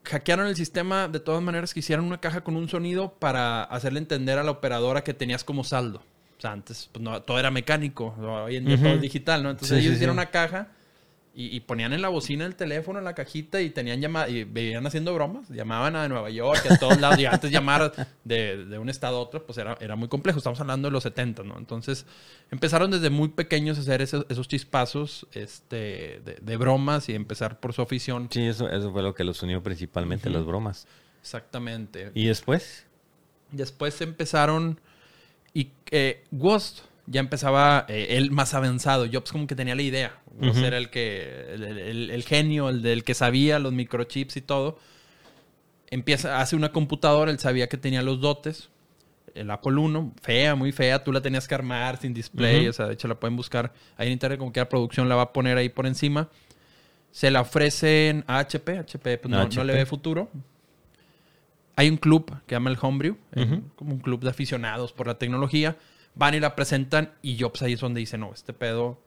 [0.05, 3.99] hackearon el sistema de todas maneras que hicieron una caja con un sonido para hacerle
[3.99, 6.03] entender a la operadora que tenías como saldo.
[6.39, 9.51] O sea, antes pues, no, todo era mecánico, hoy en día todo es digital, ¿no?
[9.51, 10.69] Entonces ellos hicieron una caja
[11.37, 14.87] y, ponían en la bocina el teléfono, en la cajita y tenían llamadas, y veían
[14.87, 17.93] haciendo bromas, llamaban a Nueva York, a todos lados, y antes llamar
[18.23, 21.43] de, un estado a otro, pues era, era muy complejo, estamos hablando de los 70,
[21.43, 21.59] ¿no?
[21.59, 22.07] Entonces
[22.53, 27.83] empezaron desde muy pequeños a hacer esos, chispazos este, de, bromas y empezar por su
[27.83, 28.29] afición.
[28.31, 30.87] Sí, eso, eso fue lo que los unió principalmente, las bromas.
[31.21, 32.13] Exactamente.
[32.15, 32.87] ¿Y después?
[33.51, 34.81] Después empezaron,
[35.53, 39.07] y eh, Ghost ya empezaba eh, él más avanzado.
[39.11, 40.19] Jobs como que tenía la idea.
[40.41, 44.79] Uh era el que, el, genio, el del que sabía los microchips y todo.
[45.91, 48.71] Empieza, hace una computadora, él sabía que tenía los dotes.
[49.35, 52.87] El Apple 1, fea, muy fea, tú la tenías que armar sin display, o sea,
[52.87, 55.33] de hecho la pueden buscar ahí en internet, como que la producción la va a
[55.33, 56.29] poner ahí por encima.
[57.11, 60.31] Se la ofrecen a HP, HP pues no, no le ve futuro.
[61.77, 63.17] Hay un club que llama el Homebrew,
[63.75, 65.77] como un club de aficionados por la tecnología
[66.15, 68.99] van y la presentan y Jobs ahí es donde dice, no, este pedo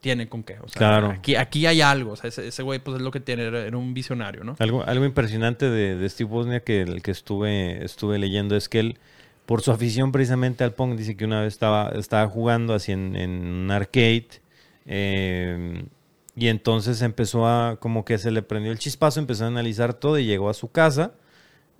[0.00, 0.58] tiene con qué.
[0.62, 1.10] O sea, claro.
[1.10, 2.12] aquí, aquí hay algo.
[2.12, 4.56] O sea, ese, güey pues es lo que tiene, era, un visionario, ¿no?
[4.58, 8.98] Algo, algo impresionante de, Steve Wozniak que, el que estuve, estuve leyendo es que él,
[9.46, 13.16] por su afición precisamente al punk, dice que una vez estaba, estaba jugando así en,
[13.16, 14.28] un arcade
[14.86, 15.84] eh,
[16.36, 20.18] y entonces empezó a, como que se le prendió el chispazo, empezó a analizar todo
[20.18, 21.12] y llegó a su casa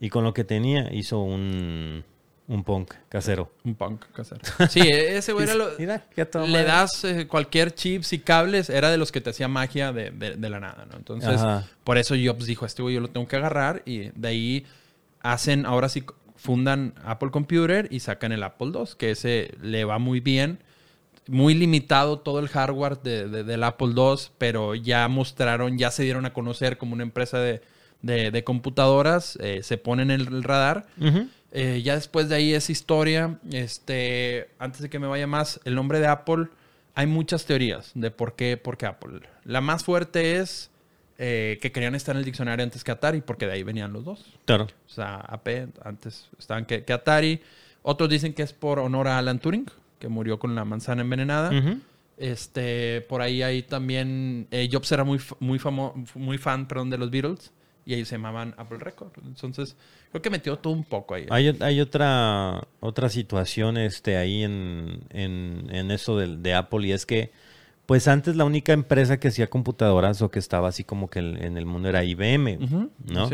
[0.00, 2.04] y con lo que tenía hizo un
[2.48, 3.50] un punk casero.
[3.64, 4.40] Un punk casero.
[4.68, 6.46] Sí, ese güey era lo.
[6.46, 10.36] le das eh, cualquier chips y cables, era de los que te hacía magia de,
[10.38, 10.96] la nada, ¿no?
[10.96, 11.40] Entonces,
[11.82, 13.82] por eso Jobs dijo: Este güey yo lo tengo que agarrar.
[13.84, 14.66] Y de ahí
[15.22, 16.04] hacen, ahora sí,
[16.36, 20.60] fundan Apple Computer y sacan el Apple II, que ese le va muy bien.
[21.28, 26.32] Muy limitado todo el hardware del Apple II, pero ya mostraron, ya se dieron a
[26.32, 30.86] conocer como una empresa de, computadoras, eh, se ponen en el radar.
[31.58, 33.38] Eh, ya después de ahí es historia.
[33.50, 36.48] Este, antes de que me vaya más, el nombre de Apple,
[36.94, 39.20] hay muchas teorías de por qué, por qué Apple.
[39.44, 40.70] La más fuerte es
[41.16, 44.04] eh, que querían estar en el diccionario antes que Atari, porque de ahí venían los
[44.04, 44.26] dos.
[44.44, 44.64] Claro.
[44.64, 45.48] O sea, AP
[45.82, 47.40] antes estaban que, Atari.
[47.80, 49.64] Otros dicen que es por honor a Alan Turing,
[49.98, 51.50] que murió con la manzana envenenada.
[52.18, 54.46] Este, por ahí hay también.
[54.50, 55.58] Eh, Jobs era muy, muy,
[56.16, 57.50] muy fan perdón, de los Beatles
[57.86, 59.12] y ellos se llamaban Apple Record.
[59.24, 59.76] Entonces,
[60.10, 61.26] creo que metió todo un poco ahí.
[61.30, 67.06] Hay, hay otra, otra situación este, ahí en, en, eso de, de, Apple y es
[67.06, 67.30] que,
[67.86, 71.56] pues antes la única empresa que hacía computadoras o que estaba así como que en
[71.56, 72.58] el mundo era IBM,
[73.04, 73.30] ¿no?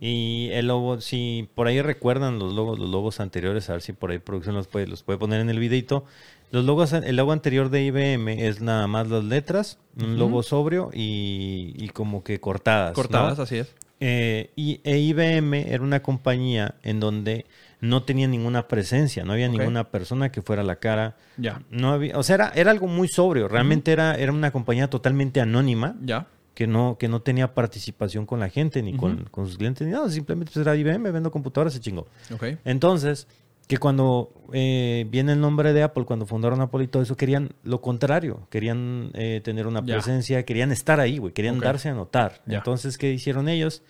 [0.00, 3.92] Y el logo, si por ahí recuerdan los logos, los logos anteriores, a ver si
[3.92, 6.04] por ahí producción los puede, los puede poner en el videito.
[6.52, 10.90] Los logos, el logo anterior de IBM es nada más las letras, un logo sobrio
[10.94, 12.94] y, como que cortadas.
[12.94, 13.74] Cortadas, así es.
[14.00, 17.46] Eh, y e IBM era una compañía en donde
[17.80, 21.16] no tenía ninguna presencia, no había ninguna persona que fuera la cara.
[21.36, 21.60] Ya.
[21.70, 23.48] No había, o sea, era, era algo muy sobrio.
[23.48, 25.96] Realmente era, era una compañía totalmente anónima.
[26.00, 26.28] Ya
[26.58, 29.92] que no, que no tenía participación con la gente, ni con, con, sus clientes, ni
[29.92, 30.10] nada.
[30.10, 32.08] Simplemente pues, era IBM, vendo computadoras, se chingó.
[32.34, 32.58] Okay.
[32.64, 33.28] Entonces,
[33.68, 37.50] que cuando eh, viene el nombre de Apple, cuando fundaron Apple y todo eso, querían
[37.62, 42.42] lo contrario, querían eh, tener una presencia, querían estar ahí, güey, querían darse a notar.
[42.48, 43.84] Entonces, ¿qué hicieron ellos?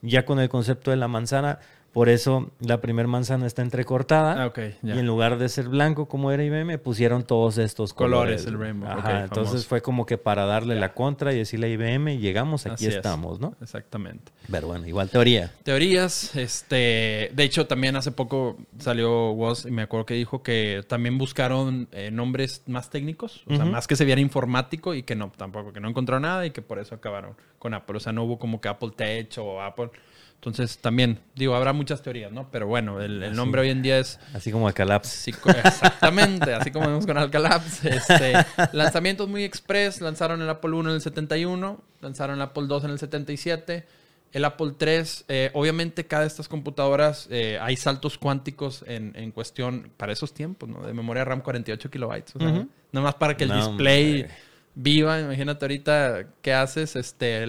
[0.00, 1.58] Ya con el concepto de la manzana,
[1.96, 4.52] por eso la primera manzana está entrecortada.
[4.54, 8.42] Ah, y en lugar de ser blanco como era IBM, pusieron todos estos colores.
[8.42, 8.90] colores el rainbow.
[9.24, 13.40] entonces fue como que para darle la contra y decirle a IBM, llegamos, aquí estamos,
[13.40, 13.56] ¿no?
[13.62, 14.30] Exactamente.
[14.50, 15.54] Pero bueno, igual teoría.
[15.62, 20.84] Teorías, este, de hecho también hace poco salió Woz y me acuerdo que dijo que
[20.86, 25.14] también buscaron eh, nombres más técnicos, o sea, más que se viera informático y que
[25.14, 27.96] no, tampoco, que no encontró nada y que por eso acabaron con Apple.
[27.96, 29.88] O sea, no hubo como que Apple Tech o Apple
[30.36, 32.48] entonces también, digo, habrá muchas teorías, ¿no?
[32.50, 34.20] Pero bueno, el, nombre hoy en día es...
[34.32, 35.28] Así como Alcalaps.
[35.28, 37.84] exactamente, así como vemos con Alcalaps.
[37.84, 38.34] Este,
[38.72, 42.90] lanzamientos muy express, lanzaron el Apple 1 en el 71, lanzaron el Apple 2 en
[42.90, 43.86] el 77,
[44.32, 49.90] el Apple 3, eh, obviamente cada de estas computadoras eh, hay saltos cuánticos en, cuestión
[49.96, 50.86] para esos tiempos, ¿no?
[50.86, 52.36] De memoria RAM 48 kilobytes.
[52.36, 54.26] O sea, Nada más para que el display
[54.74, 55.20] viva.
[55.20, 57.46] Imagínate ahorita qué haces, este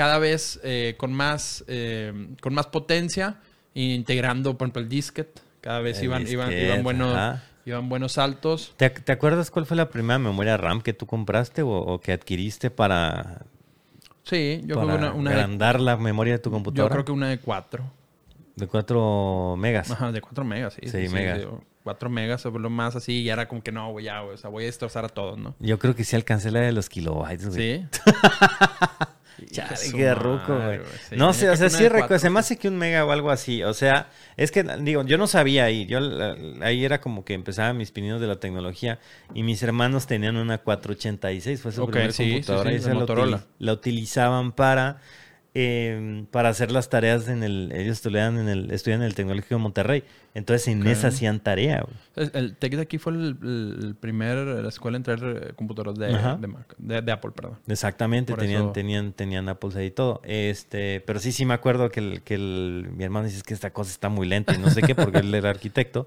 [0.00, 3.36] cada vez eh, con, más, eh, con más potencia,
[3.74, 5.42] integrando, por ejemplo, el disket.
[5.60, 8.72] Cada vez iban, iban, iban, buenos, iban buenos saltos.
[8.78, 13.42] ¿Te, acuerdas cuál fue la primera memoria RAM que tú compraste o, que adquiriste para...
[14.22, 16.88] Sí, yo creo que una, agrandar la memoria de tu computadora.
[16.88, 17.84] Yo creo que una de 4.
[18.56, 19.90] De 4 megas.
[19.90, 20.88] Ajá, de 4 megas, sí.
[20.88, 21.42] Sí, megas.
[21.84, 24.62] 4 megas o lo más así, y era como que no, ya, o sea, voy
[24.62, 25.56] a destrozar a todos, ¿no?
[25.58, 27.84] Yo creo que sí alcancé la de los kilobytes, Sí.
[29.46, 30.80] Chale, qué ruco, güey.
[31.16, 33.62] No sé, o sea, sí recuerdo, se me hace que un mega o algo así.
[33.62, 35.86] O sea, es que, digo, yo no sabía ahí.
[35.86, 35.98] Yo
[36.62, 38.98] ahí era como que empezaba mis pininos de la tecnología
[39.34, 44.52] y mis hermanos tenían una 486, fue su okay, primer computadora y la, la utilizaban
[44.52, 45.00] para
[45.52, 47.72] eh, para hacer las tareas en el.
[47.72, 50.04] Ellos estudian en el, estudian en el Tecnológico de Monterrey.
[50.32, 51.84] Entonces en esa hacían tarea.
[52.14, 56.06] El, TEC de aquí fue el, primer la escuela en traer eh, computadoras de,
[56.78, 57.58] de, Apple, perdón.
[57.66, 60.20] Exactamente, tenían, tenían, tenían Apple ahí y todo.
[60.22, 63.90] Este, pero sí, sí me acuerdo que, el, que mi hermano dice que esta cosa
[63.90, 66.06] está muy lenta y no sé qué, porque él era arquitecto.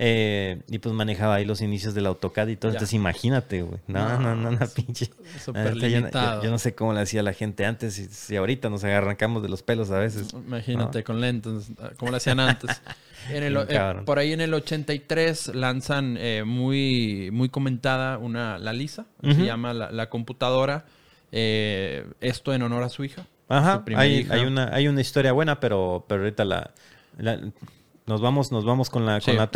[0.00, 2.70] Eh, y pues manejaba ahí los inicios del AutoCAD y todo.
[2.70, 3.80] Entonces imagínate, güey.
[3.88, 5.10] No, no, no, no, pinche.
[5.44, 9.48] yo, no sé cómo le hacía la gente antes y si ahorita nos arrancamos de
[9.48, 10.32] los pelos a veces.
[10.32, 12.80] Imagínate, con lentes, como le hacían antes.
[13.30, 18.72] En el, eh, por ahí en el 83 lanzan eh, muy, muy comentada una, la
[18.72, 20.86] Lisa, se llama la, computadora.
[21.30, 23.26] esto en honor a su hija.
[23.48, 26.70] Ajá, hay, hay, una, hay una historia buena, pero, pero ahorita la
[28.08, 29.48] nos vamos, nos vamos con la, con la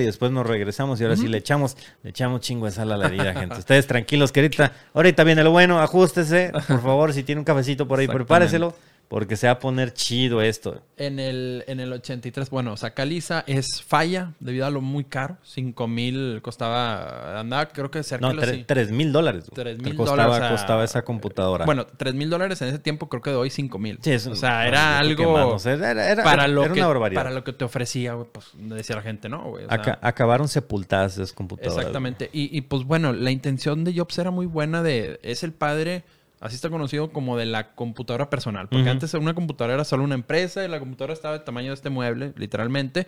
[0.00, 2.96] y después nos regresamos y ahora sí le echamos, le echamos chingo de sal a
[2.96, 3.58] la herida, gente.
[3.58, 7.86] Ustedes tranquilos, que ahorita, ahorita viene lo bueno, ajustese, por favor, si tiene un cafecito
[7.86, 8.74] por ahí, prepáreselo.
[9.08, 10.82] Porque se va a poner chido esto.
[10.98, 15.38] En el, en el 83, bueno, Sacaliza es falla debido a lo muy caro.
[15.44, 19.44] 5 mil costaba, andaba creo que cerca no, de 3 mil dólares.
[19.54, 20.50] 3 mil dólares.
[20.50, 21.64] Costaba esa computadora.
[21.64, 23.98] Bueno, 3 mil dólares en ese tiempo creo que de hoy 5 mil.
[24.02, 25.56] Sí, o sea, era algo...
[25.64, 27.22] era, para, lo que, una barbaridad.
[27.22, 29.54] para lo que te ofrecía, pues decía la gente, ¿no?
[30.02, 31.78] acabaron sepultadas esas computadoras.
[31.78, 32.28] Exactamente.
[32.32, 35.18] Y, y pues bueno, la intención de Jobs era muy buena de...
[35.22, 36.04] Es el padre
[36.40, 38.68] Así está conocido como de la computadora personal.
[38.68, 41.74] Porque antes una computadora era solo una empresa y la computadora estaba del tamaño de
[41.74, 43.06] este mueble, literalmente.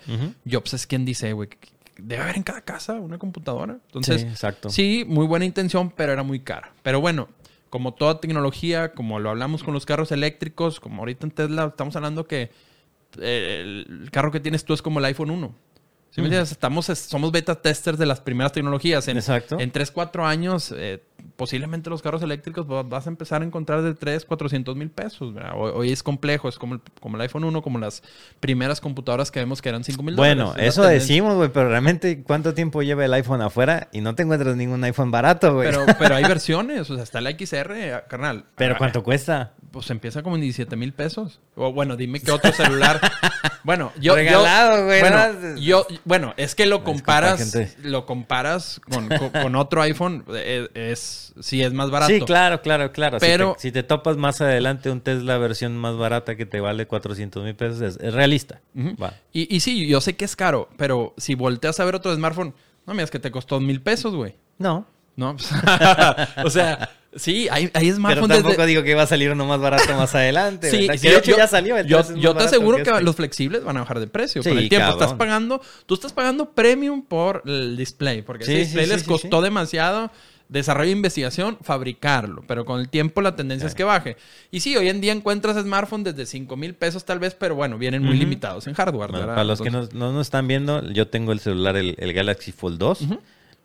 [0.51, 1.49] Jobs es quien dice, güey,
[1.97, 3.79] debe haber en cada casa una computadora.
[3.87, 4.71] Entonces, sí, exacto.
[4.71, 6.73] sí, muy buena intención, pero era muy cara.
[6.83, 7.29] Pero bueno,
[7.69, 11.95] como toda tecnología, como lo hablamos con los carros eléctricos, como ahorita en Tesla, estamos
[11.97, 12.51] hablando que
[13.19, 15.55] eh, el carro que tienes tú es como el iPhone 1.
[16.11, 16.51] ¿Sí me entiendes?
[16.51, 19.07] Estamos, somos beta testers de las primeras tecnologías.
[19.07, 19.61] En, Exacto.
[19.61, 21.01] En 3, 4 años, eh,
[21.37, 25.35] posiblemente los carros eléctricos vas a empezar a encontrar de 3, 400 mil pesos.
[25.55, 28.03] Hoy, es complejo, es como el, como el iPhone 1, como las
[28.41, 30.45] primeras computadoras que vemos que eran 5 mil dólares.
[30.45, 33.89] Bueno, eso decimos, güey, pero realmente, ¿cuánto tiempo lleva el iPhone afuera?
[33.93, 35.71] Y no te encuentras ningún iPhone barato, güey.
[35.71, 38.45] Pero, pero hay versiones, o sea, está el XR, carnal.
[38.57, 39.55] ¿Pero cuánto cuesta?
[39.71, 41.41] Pues empieza como en 17 mil pesos.
[41.55, 43.01] O bueno, dime qué otro celular.
[43.65, 44.15] bueno, yo.
[44.15, 45.01] Regalado, güey.
[45.01, 47.57] Bueno, yo, bueno, es que lo comparas.
[47.83, 48.81] Lo comparas
[49.33, 50.25] con, otro iPhone.
[50.35, 50.69] Eh,
[51.11, 52.13] es, sí, es más barato.
[52.13, 53.19] Sí, claro, claro, claro.
[53.21, 53.57] Pero.
[53.59, 57.55] Si te, topas más adelante un Tesla versión más barata que te vale 400 mil
[57.55, 58.61] pesos, es, realista.
[59.33, 62.55] y, y sí, yo sé que es caro, pero si volteas a ver otro smartphone,
[62.87, 64.37] no me que te costó mil pesos, güey.
[64.59, 64.87] No.
[65.17, 65.37] No.
[66.45, 66.91] o sea.
[67.15, 68.37] Sí, hay, hay smartphones.
[68.37, 70.71] Pero tampoco digo que va a salir uno más barato más adelante.
[70.71, 71.81] sí, de hecho ya salió.
[71.83, 72.05] Yo,
[72.37, 73.03] te aseguro que, este.
[73.03, 74.43] los flexibles van a bajar de precio.
[74.43, 78.61] Sí, con el tiempo estás pagando, tú estás pagando premium por el display, porque el
[78.61, 80.11] display les costó demasiado.
[80.51, 82.43] Desarrollo e investigación, fabricarlo.
[82.47, 84.17] Pero con el tiempo la tendencia es que baje.
[84.51, 87.79] Y sí, hoy en día encuentras smartphones desde 5 mil pesos tal vez, pero bueno,
[87.79, 89.13] vienen muy limitados en hardware.
[89.13, 93.07] para los que no, nos están viendo, yo tengo el celular, el, Galaxy Fold 2.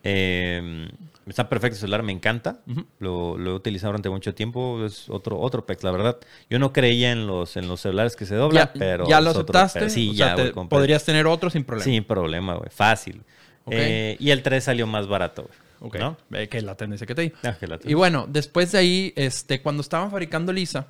[0.04, 0.88] Eh,
[1.28, 2.60] está perfecto el celular, me encanta.
[3.00, 4.86] lo, he utilizado durante mucho tiempo.
[4.86, 6.18] Es otro, otro pex, la verdad.
[6.52, 9.08] Yo no creía en los, en los celulares que se doblan, pero.
[9.08, 9.90] ¿Ya lo aceptaste?
[9.90, 10.36] sí, ya,
[10.70, 11.84] Podrías tener otro sin problema.
[11.84, 12.70] Sin problema, güey.
[12.70, 13.24] Fácil.
[13.72, 15.65] Eh, y el 3 salió más barato, güey.
[15.80, 15.98] Ok.
[16.30, 17.34] Que es la tendencia que te di.
[17.44, 20.88] Ah, y bueno, después de ahí, este, cuando estaban fabricando Lisa,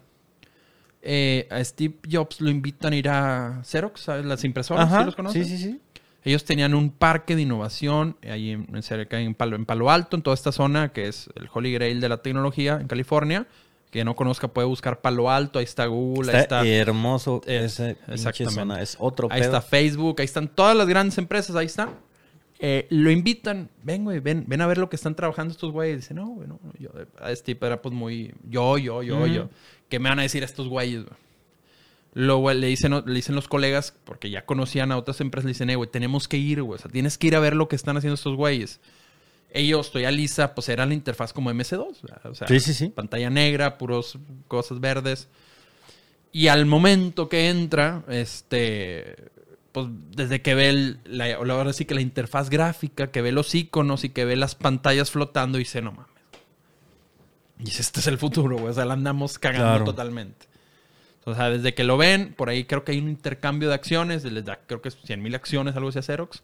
[1.02, 4.26] eh, a Steve Jobs lo invitan a ir a Xerox, ¿sabes?
[4.26, 5.48] Las impresoras, ¿sí los conoces?
[5.48, 5.82] Sí, sí, sí.
[6.24, 10.24] Ellos tenían un parque de innovación ahí en, cerca en Palo, en Palo Alto, en
[10.24, 13.46] toda esta zona que es el Holy Grail de la tecnología en California.
[13.92, 16.66] Que no conozca puede buscar Palo Alto, ahí está Google, ahí está.
[16.66, 17.94] Hermoso esa
[18.50, 21.90] zona, es otro Ahí está Facebook, ahí están todas las grandes empresas, ahí está.
[22.68, 25.98] Eh, lo invitan, ven, güey, ven, ven a ver lo que están trabajando estos güeyes.
[25.98, 26.90] Dice, no, güey, no, yo,
[27.30, 29.50] este tipo era pues muy, yo, yo, yo, yo.
[29.88, 31.16] ¿Qué me van a decir estos güeyes, güey?
[32.16, 35.70] Luego le dicen, le dicen los colegas, porque ya conocían a otras empresas, le dicen,
[35.70, 36.80] eh, güey, tenemos que ir, güey.
[36.80, 38.80] O sea, tienes que ir a ver lo que están haciendo estos güeyes.
[39.52, 41.98] Ellos, estoy a Lisa, pues era la interfaz como MS2.
[42.24, 42.90] O sea, sí, sí, sí.
[42.90, 45.28] pantalla negra, puros cosas verdes.
[46.32, 49.35] Y al momento que entra, este,
[49.76, 53.54] pues desde que ve el, la, ahora sí que la interfaz gráfica, que ve los
[53.54, 56.14] iconos y que ve las pantallas flotando, y dice, no mames.
[57.60, 58.70] Y dice, este es el futuro, güey.
[58.70, 60.48] O sea, la andamos cagando totalmente.
[61.26, 64.24] O sea, desde que lo ven, por ahí creo que hay un intercambio de acciones,
[64.24, 66.42] les da creo que 100 mil acciones, algo así a Xerox.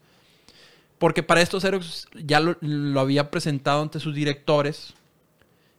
[0.97, 4.93] Porque para esto Xerox ya lo, había presentado ante sus directores.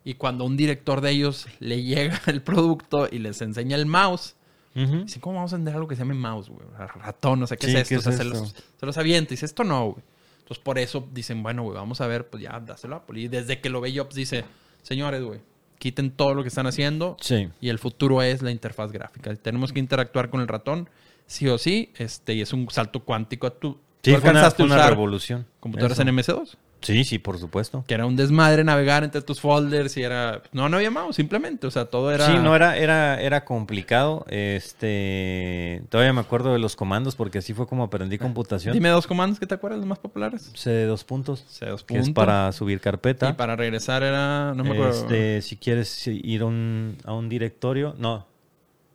[0.04, 4.36] Y cuando un director de ellos le llega el producto y les enseña el mouse,
[4.74, 6.66] dice, ¿cómo vamos a vender algo que se llame mouse, güey?
[6.76, 8.12] Ratón, no sé qué es esto.
[8.12, 10.04] Se, los, se, los, avienta y dice, esto no, güey.
[10.40, 13.20] Entonces por eso dicen, bueno, güey, vamos a ver, pues ya, dáselo a Apple.
[13.20, 14.44] Y desde que lo ve Jobs dice,
[14.82, 15.40] señores, güey,
[15.78, 17.16] quiten todo lo que están haciendo.
[17.20, 17.48] Sí.
[17.60, 19.34] Y el futuro es la interfaz gráfica.
[19.36, 20.88] Tenemos que interactuar con el ratón,
[21.26, 23.78] sí o sí, este, y es un salto cuántico a tu.
[24.02, 25.46] Sí, fue una, revolución.
[25.60, 26.56] ¿Computadoras en MS2?
[26.82, 27.84] Sí, sí, por supuesto.
[27.86, 30.42] Que era un desmadre navegar entre tus folders y era...
[30.52, 31.66] No, no había mouse, simplemente.
[31.66, 32.26] O sea, todo era...
[32.26, 34.26] Sí, no, era, era, era complicado.
[34.28, 35.82] Este...
[35.88, 38.74] Todavía me acuerdo de los comandos porque así fue como aprendí computación.
[38.74, 40.50] Dime dos comandos que te acuerdas, los más populares.
[40.54, 41.44] C dos puntos.
[41.48, 42.08] C dos puntos.
[42.08, 43.30] es para subir carpeta.
[43.30, 44.52] Y para regresar era...
[44.54, 45.02] No me acuerdo.
[45.02, 47.94] Este, si quieres ir a un, a un directorio...
[47.96, 48.26] No.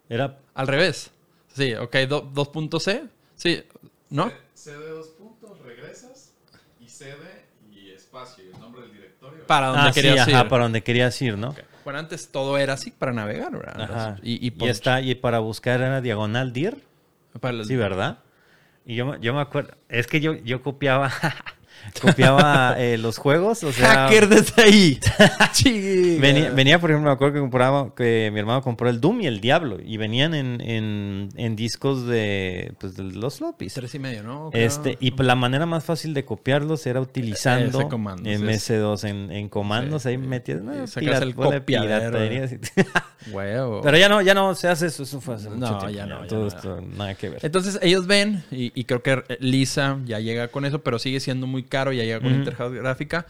[0.10, 0.40] Era...
[0.54, 1.12] Al revés.
[1.54, 1.96] Sí, ok.
[2.34, 3.04] dos puntos C.
[3.36, 3.64] Sí.
[4.10, 4.32] ¿No?
[4.54, 6.34] C, de dos puntos, regresas
[6.80, 6.90] y
[8.26, 9.46] C de el nombre del directorio.
[9.48, 10.48] Para donde ah, querías ir.
[10.48, 11.56] para donde querías ir, ¿no?
[11.84, 13.82] Bueno, antes todo era así para navegar, ¿verdad?
[13.82, 14.18] Ajá.
[14.22, 16.84] Y, está, y para buscar era diagonal dir.
[17.66, 18.20] Sí, ¿verdad?
[18.86, 21.12] Y yo, yo me acuerdo, es que yo, yo copiaba
[22.02, 24.08] copiaba eh, los juegos, o sea...
[24.08, 25.00] Hacker desde ahí.
[26.20, 29.28] venía, venía, por ejemplo, me acuerdo que compraba, que mi hermano compró el Doom y
[29.28, 33.74] el Diablo, y venían en, en, en discos de, pues, de los floppies.
[33.74, 34.50] Tres y medio, ¿no?
[34.54, 40.18] Este, y la manera más fácil de copiarlos era utilizando MS2 en, en comandos, ahí
[40.18, 40.62] metías...
[40.62, 42.48] No, el piratería.
[43.84, 45.90] Pero ya no, ya no se hace eso, eso fue hace mucho tiempo.
[45.90, 47.40] Ya no, ya todo esto, nada que ver.
[47.44, 51.48] Entonces ellos ven, y, y creo que Lisa ya llega con eso, pero sigue siendo
[51.48, 53.26] muy caro, ya llega con interfaz gráfica.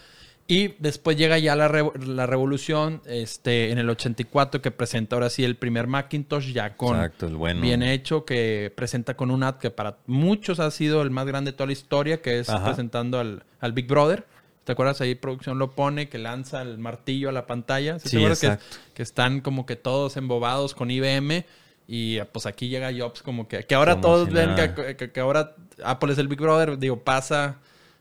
[0.50, 5.44] Y después llega ya la, la, revolución este, en el 84 que presenta ahora sí
[5.44, 7.12] el primer Macintosh ya con
[7.60, 11.52] bien hecho, que presenta con un ad que para muchos ha sido el más grande
[11.52, 14.26] de toda la historia, que es presentando al, al, Big Brother.
[14.64, 15.02] ¿Te acuerdas?
[15.02, 18.00] Ahí producción lo pone, que lanza el martillo a la pantalla.
[18.00, 18.58] ¿Sí, que,
[18.94, 21.44] que, están como que todos embobados con IBM.
[21.90, 23.66] Y pues aquí llega Jobs como que...
[23.66, 26.78] Que ahora todos ven que, que, ahora Apple es el Big Brother.
[26.78, 27.58] Digo, pasa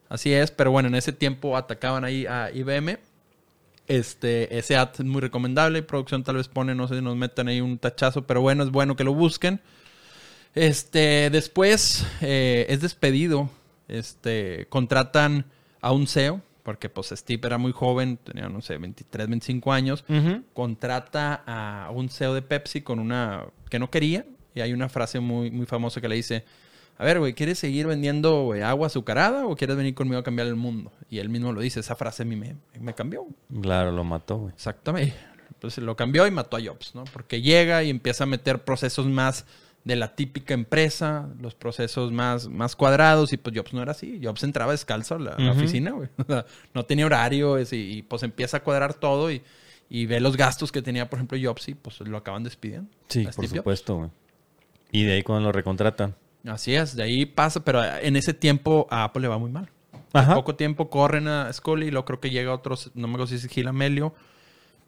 [0.09, 2.99] Así es, pero bueno, en ese tiempo atacaban ahí a IBM.
[3.89, 5.83] Este, ese ad es muy recomendable.
[5.83, 8.71] Producción tal vez pone, no sé si nos meten ahí un tachazo, pero bueno, es
[8.71, 9.61] bueno que lo busquen.
[10.55, 13.51] Este, después eh, es despedido.
[13.89, 15.45] Este, contratan
[15.81, 20.05] a un CEO, porque pues Steve era muy joven, tenía, no sé, 23, 25 años.
[20.53, 24.25] Contrata a un CEO de Pepsi con una que no quería.
[24.55, 26.45] Y hay una frase muy, muy famosa que le dice,
[26.99, 30.57] a ver, güey, ¿quieres seguir vendiendo agua azucarada o quieres venir conmigo a cambiar el
[30.57, 30.93] mundo?
[31.11, 33.27] Y él mismo lo dice, esa frase a mí me, me cambió.
[33.61, 34.55] Claro, lo mató, güey.
[34.55, 35.15] Exactamente.
[35.51, 37.05] Entonces lo cambió y mató a Jobs, ¿no?
[37.05, 39.47] Porque llega y empieza a meter procesos más
[39.85, 44.21] de la típica empresa, los procesos más, más cuadrados, y pues Jobs no era así.
[44.23, 46.09] Jobs entraba descalzo a la, oficina, güey.
[46.75, 49.43] no tenía horario y, pues empieza a cuadrar todo y,
[49.89, 52.91] y, ve los gastos que tenía, por ejemplo, Jobs y pues lo acaban despidiendo.
[53.09, 54.11] Sí, por supuesto, güey.
[54.91, 56.15] Y de ahí cuando lo recontratan.
[56.47, 59.71] Así es, de ahí pasa, pero en ese tiempo a Apple le va muy mal.
[60.15, 63.27] En poco tiempo corren a Scully y luego creo que llega otro, no me acuerdo
[63.27, 64.15] si es Gilamelio.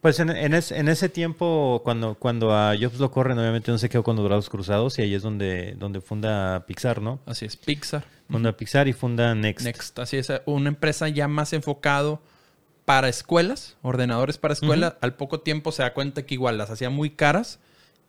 [0.01, 4.05] Pues en, en, ese tiempo, cuando, cuando a Jobs lo corren, obviamente no se quedó
[4.05, 7.19] con los brazos cruzados y ahí es donde, donde funda Pixar, ¿no?
[7.27, 8.05] Así es, Pixar.
[8.31, 9.67] Funda Pixar y funda Next.
[9.67, 12.23] Next, así es, una empresa ya más enfocado
[12.85, 14.95] para escuelas, ordenadores para escuelas.
[15.01, 17.59] Al poco tiempo se da cuenta que igual las hacía muy caras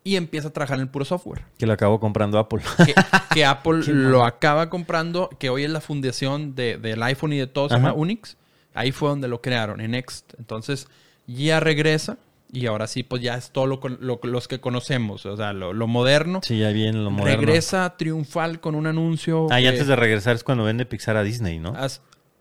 [0.03, 1.43] y empieza a trabajar en el puro software.
[1.57, 2.61] Que lo acabó comprando Apple.
[3.33, 7.69] Que, Apple lo acaba comprando, que hoy es la fundación del iPhone y de todo,
[7.69, 8.37] se llama Unix.
[8.73, 10.33] Ahí fue donde lo crearon, en Next.
[10.37, 10.87] Entonces
[11.27, 12.17] ya regresa
[12.51, 13.79] y ahora sí, pues ya es todo lo,
[14.23, 16.39] los que conocemos, o sea, lo, moderno.
[16.43, 17.41] Sí, ya viene lo moderno.
[17.41, 19.47] Regresa triunfal con un anuncio.
[19.51, 21.75] Ah, y antes de regresar es cuando vende Pixar a Disney, ¿no?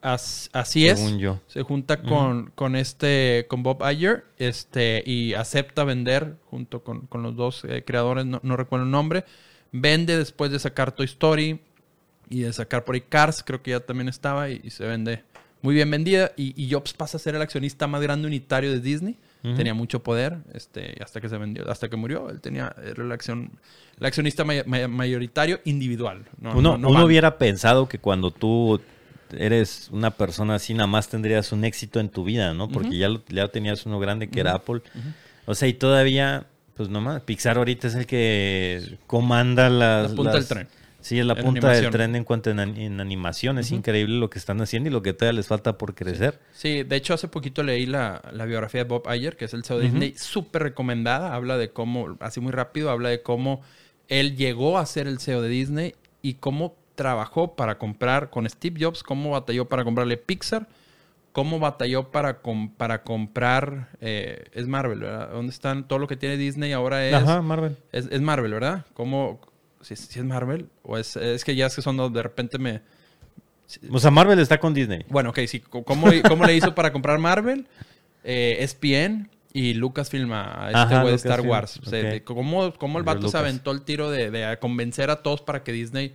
[0.03, 1.17] Así es.
[1.19, 1.41] Yo.
[1.47, 7.37] Se junta con, con, este, con Bob Iger, este, y acepta vender junto con, los
[7.37, 9.25] dos eh, creadores, no, recuerdo el nombre.
[9.73, 11.61] Vende después de sacar Toy Story
[12.31, 15.25] y de sacar por ahí Cars, creo que ya también estaba, y se vende
[15.63, 16.33] muy bien vendida.
[16.37, 19.17] Y, Jobs pasa a ser el accionista más grande unitario de Disney.
[19.41, 22.29] Tenía mucho poder este, hasta que se vendió, hasta que murió.
[22.29, 23.53] Él tenía era la acción,
[23.99, 26.25] el accionista mayoritario individual.
[26.55, 28.81] uno, uno hubiera pensado que cuando tú
[29.37, 32.69] eres una persona así, nada más tendrías un éxito en tu vida, ¿no?
[32.69, 34.83] Porque ya, ya tenías uno grande que era Apple.
[35.47, 40.11] O sea, y todavía, pues nomás, Pixar ahorita es el que comanda las...
[40.11, 40.69] La punta del tren.
[41.01, 43.59] Sí, es la punta del tren en cuanto en, animación.
[43.59, 46.41] Es increíble lo que están haciendo y lo que todavía les falta por crecer.
[46.53, 49.79] Sí, de hecho hace poquito leí la, biografía de Bob Iger, que es el CEO
[49.79, 51.35] de Disney, súper recomendada.
[51.35, 53.63] Habla de cómo, así muy rápido, habla de cómo
[54.09, 58.85] él llegó a ser el CEO de Disney y cómo trabajó para comprar con Steve
[58.85, 60.67] Jobs, cómo batalló para comprarle Pixar,
[61.31, 62.41] cómo batalló para,
[62.77, 63.91] para comprar...
[64.01, 65.31] Eh, es Marvel, ¿verdad?
[65.31, 65.87] ¿Dónde están?
[65.87, 67.15] Todo lo que tiene Disney ahora es...
[67.15, 67.77] Ajá, Marvel.
[67.93, 68.85] Es, Marvel, ¿verdad?
[68.95, 69.39] ¿Cómo,
[69.81, 72.83] si, es Marvel o es, es que ya es que son de repente me...
[73.93, 75.05] O sea, Marvel está con Disney.
[75.09, 75.61] Bueno, ok, sí.
[75.61, 77.69] ¿Cómo, cómo le hizo para comprar Marvel?
[78.25, 81.81] Eh, ESPN y Lucasfilm a este güey de Star Wars.
[82.25, 85.71] ¿cómo, ¿cómo, el vato se aventó el tiro de, de, convencer a todos para que
[85.71, 86.13] Disney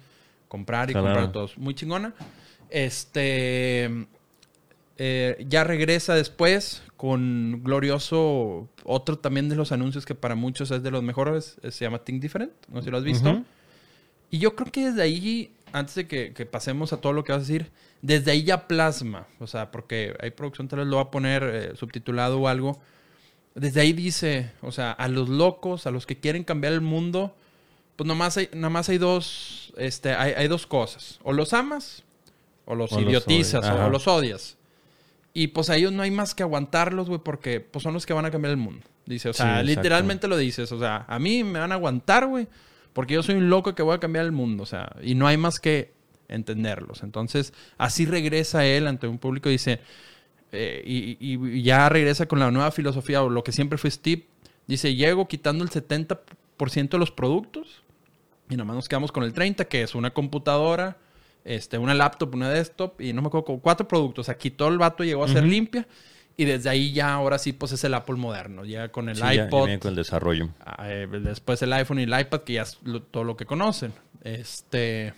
[0.54, 1.58] comprar y comprar a todos?
[1.58, 2.14] Muy chingona.
[2.70, 3.90] Este...
[4.98, 10.84] Eh, ya regresa después con glorioso, otro también de los anuncios que para muchos es
[10.84, 13.44] de los mejores, se llama Think Different, no sé si lo has visto.
[14.30, 17.40] Y yo creo que desde ahí, antes de que, pasemos a todo lo que vas
[17.40, 21.04] a decir, desde ahí ya plasma, o sea, porque hay producción, tal vez lo va
[21.04, 22.80] a poner eh, subtitulado o algo.
[23.56, 27.36] Desde ahí dice, o sea, a los locos, a los que quieren cambiar el mundo,
[27.96, 31.20] pues nomás hay, más hay dos, este, hay, dos cosas.
[31.24, 32.04] O los amas,
[32.66, 34.58] o los idiotizas, o los odias.
[35.34, 38.14] Y pues a ellos no hay más que aguantarlos, güey, porque pues son los que
[38.14, 38.86] van a cambiar el mundo.
[39.06, 40.72] Dice, o sea, literalmente lo dices.
[40.72, 42.48] O sea, a mí me van a aguantar, güey,
[42.94, 44.64] porque yo soy un loco que voy a cambiar el mundo.
[44.64, 45.92] O sea, y no hay más que
[46.28, 47.04] entenderlos.
[47.04, 49.82] Entonces, así regresa él ante un público y dice,
[50.52, 54.28] eh, y, ya regresa con la nueva filosofía, o lo que siempre fue Steve.
[54.68, 57.83] Dice, llego quitando el 70% de los productos
[58.50, 60.98] y nomás nos quedamos con el 30%, que es una computadora
[61.46, 64.30] este, una laptop, una desktop y no me acuerdo, cuatro productos.
[64.30, 65.86] Aquí todo el vato llegó a ser limpia
[66.38, 69.78] y desde ahí ya ahora sí pues es el Apple moderno, ya con el iPod.
[69.80, 70.50] con el desarrollo.
[70.66, 72.80] Ah, eh, después el iPhone y el iPad que ya es
[73.12, 73.94] todo lo que conocen.
[74.24, 75.14] Este...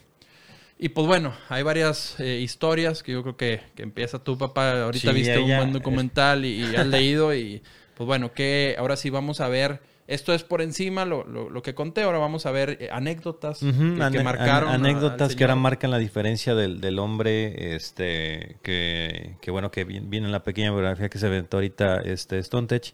[0.78, 4.84] Y pues bueno, hay varias eh, historias que yo creo que, que empieza tu papá.
[4.84, 7.64] Ahorita viste un buen documental y, y, has leído y
[7.96, 11.74] pues bueno, que ahora sí vamos a ver esto es por encima lo, lo, que
[11.74, 12.04] conté.
[12.04, 14.70] Ahora vamos a ver eh, anécdotas que, marcaron.
[14.70, 20.28] anécdotas que ahora marcan la diferencia del, del hombre, este, que, que, bueno, que viene
[20.28, 22.94] en la pequeña biografía que se aventó ahorita este Tech.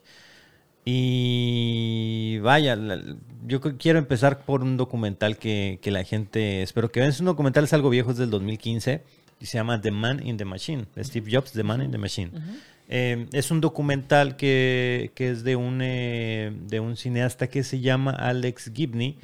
[0.83, 2.77] Y vaya,
[3.45, 7.11] yo quiero empezar por un documental que, que la gente, espero que vean.
[7.11, 9.03] Es un documental, es algo viejo, es del 2015
[9.41, 10.85] y se llama The Man in the Machine.
[10.99, 12.31] Steve Jobs, The Man in the Machine.
[12.93, 18.11] Eh, es un documental que, es de un, eh, de un cineasta que se llama
[18.11, 19.17] Alex Gibney,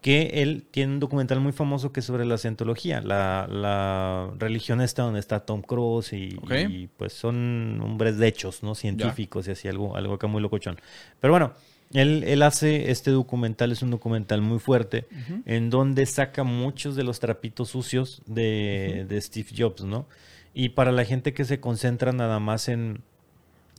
[0.00, 5.04] que él tiene un documental muy famoso que es sobre la cientología, la, religión esta
[5.04, 8.74] donde está Tom Cruise y, pues son hombres de hechos, ¿no?
[8.74, 10.76] Científicos y así, algo, algo acá muy locochón.
[11.20, 11.52] Pero bueno,
[11.92, 15.06] él, él, hace este documental, es un documental muy fuerte,
[15.46, 20.08] en donde saca muchos de los trapitos sucios de, de Steve Jobs, ¿no?
[20.54, 23.02] Y para la gente que se concentra nada más en,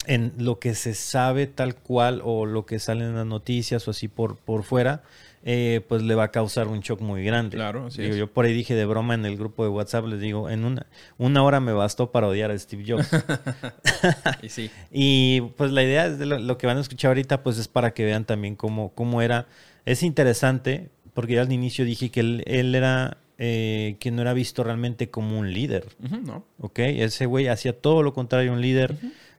[0.07, 3.91] en lo que se sabe tal cual o lo que sale en las noticias o
[3.91, 5.01] así por, por fuera,
[5.47, 7.55] eh, pues le va a causar un shock muy grande.
[7.55, 10.65] Claro, Yo por ahí dije de broma en el grupo de WhatsApp, les digo, en
[10.65, 13.09] una, una hora me bastó para odiar a Steve Jobs.
[14.41, 14.71] y sí.
[14.91, 18.03] y pues la idea de lo, que van a escuchar ahorita, pues es para que
[18.03, 19.45] vean también cómo, cómo era.
[19.85, 24.33] Es interesante, porque ya al inicio dije que él, él era eh, que no era
[24.33, 25.85] visto realmente como un líder.
[26.23, 26.45] no.
[26.59, 26.79] ¿Ok?
[26.79, 28.95] Ese güey hacía todo lo contrario un líder.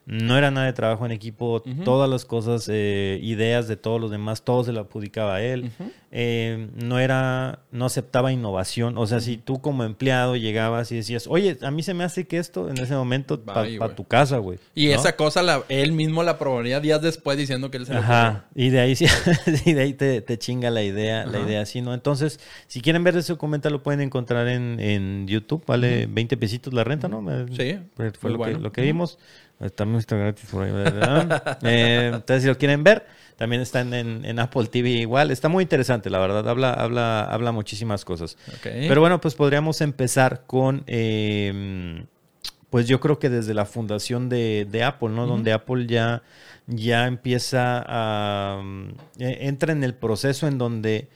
[0.06, 4.12] No era nada de trabajo en equipo, todas las cosas, eh, ideas de todos los
[4.12, 5.72] demás, todo se lo adjudicaba a él.
[6.12, 8.98] Eh, no era, no aceptaba innovación.
[8.98, 12.24] O sea, si tú como empleado llegabas y decías, oye, a mí se me hace
[12.24, 14.60] que esto en ese momento para tu casa, güey.
[14.76, 18.46] Y esa cosa la, él mismo la probaría días después diciendo que él se Ajá.
[18.54, 19.06] Y de ahí sí,
[19.64, 21.92] y de ahí te, chinga la idea, la idea así, ¿no?
[21.92, 22.38] Entonces,
[22.68, 27.08] si quieren ver ese documental, lo pueden encontrar en, YouTube, vale 20 pesitos la renta,
[27.08, 27.24] ¿no?
[27.56, 27.78] Sí.
[27.96, 29.18] Fue lo, que, lo que vimos.
[29.74, 30.72] También está gratis por ahí.
[31.62, 35.30] eh, entonces, si lo quieren ver, también están en, Apple TV igual.
[35.30, 36.46] Está muy interesante, la verdad.
[36.48, 38.36] Habla, habla, habla muchísimas cosas.
[38.62, 42.06] Pero bueno, pues podríamos empezar con, em,
[42.68, 45.26] pues yo creo que desde la fundación de, Apple, ¿no?
[45.26, 46.22] Donde Apple ya,
[46.66, 48.62] ya empieza a...
[49.18, 51.08] E, entra en el proceso en donde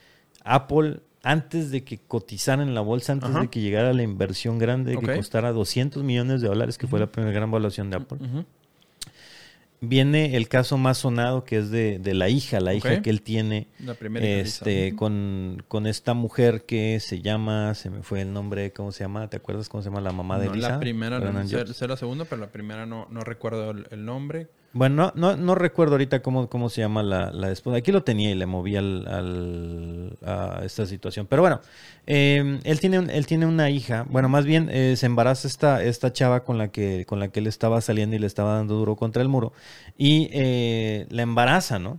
[0.44, 4.96] Apple antes de que cotizara en la bolsa, antes de que llegara la inversión grande
[4.96, 8.18] que costara 200 millones de dólares, que fue la primera gran evaluación de Apple.
[9.82, 13.68] Viene el caso más sonado que es de, la hija, la hija que él tiene
[14.16, 19.04] este, con, con, esta mujer que se llama, se me fue el nombre, ¿cómo se
[19.04, 19.28] llama?
[19.28, 20.70] ¿Te acuerdas cómo se llama la mamá de Lisa?
[20.70, 24.48] La primera, no, sé, la segunda, pero la primera no, no recuerdo el nombre.
[24.72, 27.78] Bueno, no, no, recuerdo ahorita cómo, cómo se llama la, la, esposa.
[27.78, 31.26] Aquí lo tenía y le moví al, a esta situación.
[31.26, 31.60] Pero bueno,
[32.06, 34.06] em, él, tiene él tiene una hija.
[34.08, 37.40] Bueno, más bien eh, se embaraza esta, esta chava con la, que, con la que
[37.40, 39.52] él estaba saliendo y le estaba dando duro contra el muro.
[39.98, 41.98] Y eh, la embaraza, ¿no?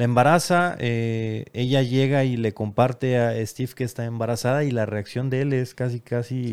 [0.00, 4.86] La embaraza, eh, ella llega y le comparte a Steve que está embarazada y la
[4.86, 6.50] reacción de él es casi, casi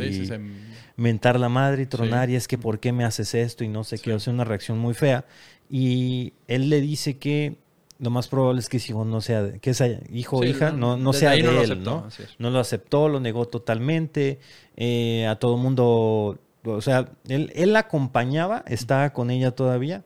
[0.98, 3.64] mentar la madre y tronar y es que ¿por qué me haces esto?
[3.64, 5.24] Y no sé qué, hace una reacción muy fea.
[5.70, 7.56] Y él le dice que
[8.00, 10.98] lo más probable es que ese hijo no sea, que esa hijo o hija no,
[10.98, 12.10] no sea de él, ¿no?
[12.39, 14.39] No lo aceptó, lo negó totalmente,
[14.76, 20.04] eh, a todo mundo, o sea, él, él la acompañaba, estaba con ella todavía,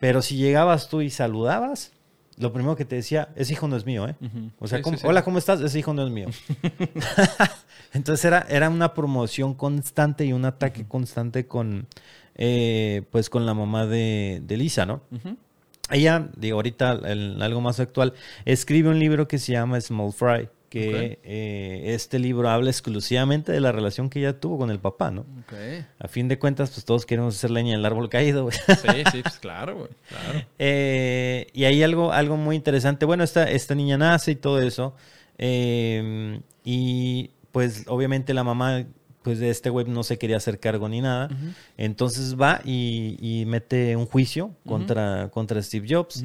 [0.00, 1.92] pero si llegabas tú y saludabas,
[2.40, 4.16] lo primero que te decía, ese hijo no es mío, ¿eh?
[4.58, 5.60] O sea, hola, ¿cómo estás?
[5.60, 6.28] Ese hijo no es mío.
[7.92, 11.86] Entonces era, era una promoción constante y un ataque constante con,
[12.36, 15.02] eh, pues, con la mamá de, Lisa, ¿no?
[15.90, 18.14] Ella, digo, ahorita algo más actual,
[18.44, 23.60] escribe un libro que se llama Small Fry que eh, este libro habla exclusivamente de
[23.60, 25.26] la relación que ella tuvo con el papá, ¿no?
[25.98, 28.56] A fin de cuentas, pues todos queremos hacer leña en el árbol caído, güey.
[28.56, 30.46] Sí, sí, pues claro, güey, claro.
[30.60, 33.04] Eh, y hay algo, algo muy interesante.
[33.04, 34.94] Bueno, esta, esta niña nace y todo eso.
[35.38, 38.84] Eh, y pues obviamente la mamá
[39.22, 41.28] pues de este web no se quería hacer cargo ni nada.
[41.76, 46.24] Entonces va y, mete un juicio contra, contra Steve Jobs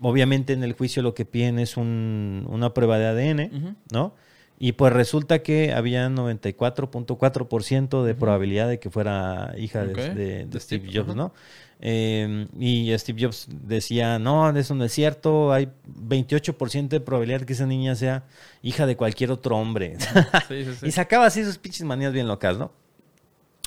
[0.00, 4.14] obviamente en el juicio lo que piden es una prueba de ADN, ¿no?
[4.62, 11.16] Y pues resulta que había 94.4% de probabilidad de que fuera hija de, Steve Jobs,
[11.16, 11.32] ¿no?
[11.80, 17.46] Em, y Steve Jobs decía, no, eso no es cierto, hay 28% de probabilidad de
[17.46, 18.24] que esa niña sea
[18.60, 19.96] hija de cualquier otro hombre.
[20.82, 22.70] y sacaba así sus pinches manías bien locas, ¿no?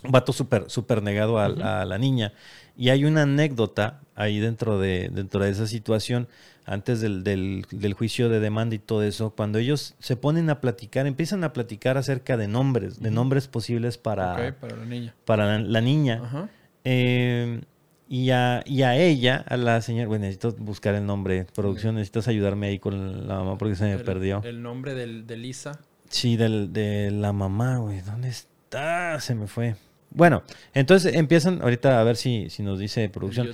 [0.03, 2.33] Un vato súper super negado a, a la niña.
[2.75, 6.27] Y hay una anécdota ahí dentro de, dentro de esa situación,
[6.65, 11.07] antes del, del, juicio de demanda y todo eso, cuando ellos se ponen a platicar,
[11.07, 15.15] empiezan a platicar acerca de nombres, de nombres posibles para, para la niña.
[15.25, 16.49] Para la, niña.
[16.83, 17.61] Eh,
[18.07, 22.27] y, a, y a ella, a la señora, bueno, necesito buscar el nombre, producción, necesitas
[22.27, 24.41] ayudarme ahí con la mamá porque se me perdió.
[24.43, 25.79] El nombre de Lisa.
[26.09, 29.19] Sí, del, de la mamá, güey, ¿dónde está?
[29.19, 29.75] Se me fue.
[30.15, 30.43] Bueno,
[30.73, 33.49] entonces empiezan, ahorita a ver si, si nos dice producción.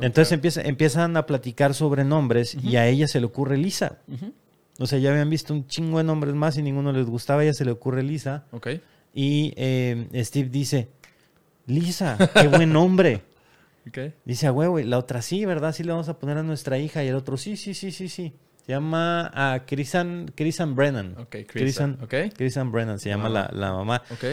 [0.00, 3.98] entonces empieza, empiezan a platicar sobre nombres y a ella se le ocurre Lisa.
[4.78, 7.44] O sea, ya habían visto un chingo de nombres más y ninguno les gustaba, a
[7.44, 8.44] ella se le ocurre Lisa.
[8.50, 8.68] Ok.
[9.14, 10.88] Y eh, Steve dice,
[11.66, 13.22] Lisa, qué buen nombre.
[13.88, 14.14] okay.
[14.24, 15.74] Dice, a huevo, la otra sí, ¿verdad?
[15.74, 17.02] Sí le vamos a poner a nuestra hija.
[17.04, 18.32] Y el otro, sí, sí, sí, sí, sí.
[18.64, 20.26] Se llama a Chrisan,
[20.74, 21.16] Brennan.
[21.18, 21.98] Ok, Chrisan.
[22.02, 22.30] Okay.
[22.66, 24.02] Brennan se llama la, la mamá.
[24.10, 24.24] Ok.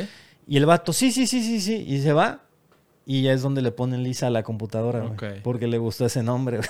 [0.47, 1.85] Y el vato, sí, sí, sí, sí, sí.
[1.87, 2.41] Y se va.
[3.05, 5.41] Y ya es donde le ponen lisa a la computadora, güey.
[5.41, 6.69] Porque le gustó ese nombre, güey.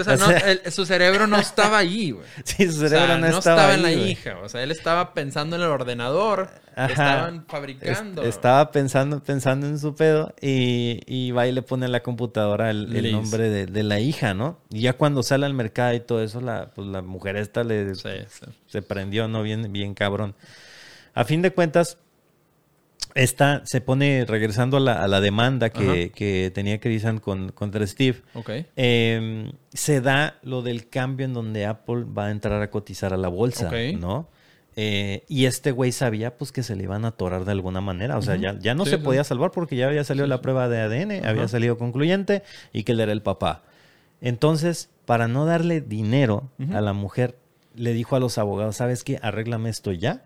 [0.00, 0.16] o sea,
[0.70, 2.26] su cerebro no estaba ahí, güey.
[2.44, 4.38] Sí, su cerebro no, estaba, en la hija.
[4.42, 6.50] O sea, él estaba pensando en el ordenador.
[6.76, 8.22] Estaban fabricando.
[8.22, 10.34] estaba pensando, pensando en su pedo.
[10.40, 14.58] Y, y va y le pone a la computadora el, nombre de, la hija, ¿no?
[14.70, 17.94] Y ya cuando sale al mercado y todo eso, la, pues la mujer esta le
[17.94, 19.42] se prendió, ¿no?
[19.42, 20.34] Bien, bien cabrón.
[21.14, 21.98] A fin de cuentas,
[23.14, 28.22] esta se pone, regresando a la, demanda que, tenía Crisan con, contra Steve,
[28.76, 33.16] em, se da lo del cambio en donde Apple va a entrar a cotizar a
[33.16, 34.28] la bolsa, ¿no?
[34.76, 38.18] Eh, y este güey sabía pues que se le iban a atorar de alguna manera.
[38.18, 40.80] O sea, ya, ya no se podía salvar porque ya había salido la prueba de
[40.80, 42.42] ADN, había salido concluyente
[42.72, 43.62] y que él era el papá.
[44.20, 47.38] Entonces, para no darle dinero a la mujer,
[47.76, 49.20] le dijo a los abogados, ¿sabes qué?
[49.22, 50.24] Arréglame esto ya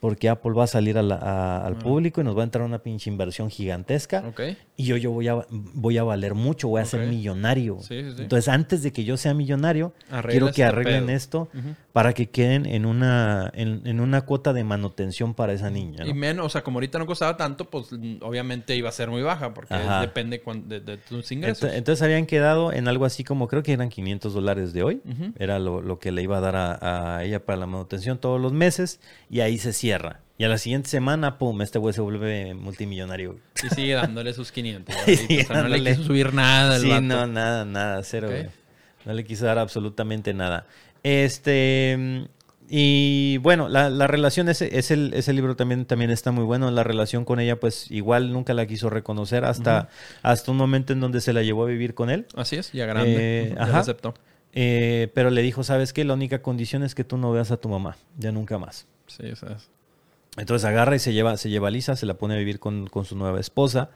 [0.00, 1.72] porque Apple va a salir al ah.
[1.82, 4.32] público y nos va a entrar una pinche inversión gigantesca.
[4.76, 7.78] Y yo, yo voy, a, voy a valer mucho, voy a ser millonario.
[7.90, 9.92] Entonces, antes de que yo sea millonario,
[10.28, 11.48] quiero que este arreglen esto
[11.92, 16.04] para que queden en una, en, una cuota de manutención para esa niña.
[16.06, 19.22] Y menos, o sea, como ahorita no costaba tanto, pues obviamente iba a ser muy
[19.22, 21.72] baja, porque depende de, tus ingresos.
[21.72, 25.02] Entonces, habían quedado en algo así como, creo que eran 500 dólares de hoy.
[25.38, 28.52] Era lo, que le iba a dar a, a ella para la manutención todos los
[28.52, 29.00] meses.
[29.30, 30.20] Y ahí se cierra.
[30.36, 33.38] Y a la siguiente semana, pum, este güey se vuelve multimillonario.
[33.62, 34.94] Y sigue dándole sus 500.
[35.50, 38.28] no le quiso subir nada Sí, no, nada, nada, cero.
[39.04, 40.66] No le quiso dar absolutamente nada.
[41.02, 42.28] Este...
[42.66, 46.70] Y bueno, la, relación, ese, ese, ese, libro también, también está muy bueno.
[46.70, 49.90] La relación con ella, pues igual nunca la quiso reconocer hasta,
[50.22, 52.26] hasta un momento en donde se la llevó a vivir con él.
[52.34, 53.50] Así es, ya grande.
[53.50, 53.80] Eh, ajá.
[53.80, 54.14] aceptó.
[54.54, 56.04] Eh, pero le dijo, ¿sabes qué?
[56.04, 58.86] La única condición es que tú no veas a tu mamá, ya nunca más.
[59.16, 59.32] Sí.
[60.36, 62.90] Entonces agarra y se lleva, se lleva a Lisa, se la pone a vivir con,
[63.04, 63.90] su nueva esposa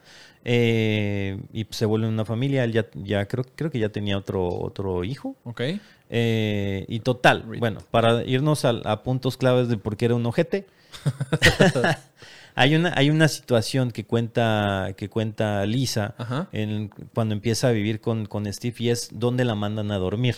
[0.44, 2.62] eh, y se vuelve una familia.
[2.62, 5.34] Él ya, ya creo, creo que ya tenía otro, otro hijo.
[5.44, 5.62] Ok.
[6.10, 10.66] Eh, y total, bueno, para irnos a, puntos claves de por qué era un ojete.
[12.54, 16.14] hay una, hay una situación que cuenta, que cuenta Lisa
[16.52, 20.36] en, cuando empieza a vivir con, con Steve y es donde la mandan a dormir.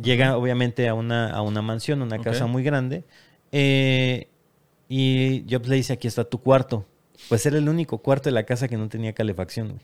[0.00, 3.04] Llega obviamente a una, a una mansión, una casa muy grande.
[3.52, 4.28] Eh,
[4.88, 6.86] y Jobs le dice, aquí está tu cuarto.
[7.28, 9.80] Pues era el único cuarto de la casa que no tenía calefacción.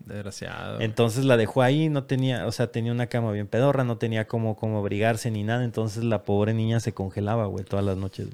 [0.00, 0.80] Desgraciado.
[0.80, 4.26] Entonces la dejó ahí, no tenía, o sea, tenía una cama bien pedorra, no tenía
[4.26, 5.64] cómo, cómo abrigarse ni nada.
[5.64, 8.28] Entonces la pobre niña se congelaba, güey, todas las noches.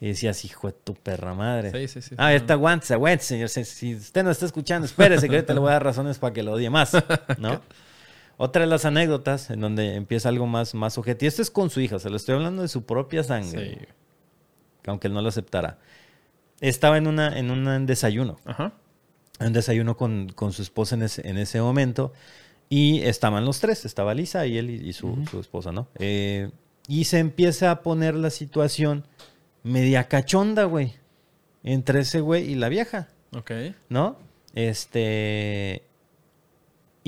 [0.00, 1.72] Y decías, hijo de tu perra madre.
[1.72, 2.14] Sí, sí, sí.
[2.18, 3.48] Ah, está aguante, aguante, señor.
[3.48, 6.42] Si usted no está escuchando, espérese que ahorita le voy a dar razones para que
[6.42, 6.92] lo odie más,
[7.38, 7.60] ¿no?
[8.40, 11.28] Otra de las anécdotas en donde empieza algo más, más objetivo.
[11.28, 13.74] Esto es con su hija, se lo estoy hablando de su propia sangre.
[13.74, 13.86] Sí.
[14.86, 15.78] Aunque él no lo aceptara.
[16.60, 18.38] Estaba en, una, en un desayuno.
[18.44, 18.72] Ajá.
[19.40, 22.12] Un desayuno con, su esposa en ese, en ese, momento.
[22.68, 23.84] Y estaban los tres.
[23.84, 25.88] Estaba Lisa y él y, su, esposa, ¿no?
[25.98, 26.50] Eh,
[26.86, 29.04] y se empieza a poner la situación
[29.64, 30.94] media cachonda, güey.
[31.64, 33.08] Entre ese güey y la vieja.
[33.36, 33.50] Ok.
[33.88, 34.16] ¿No?
[34.54, 35.87] Este.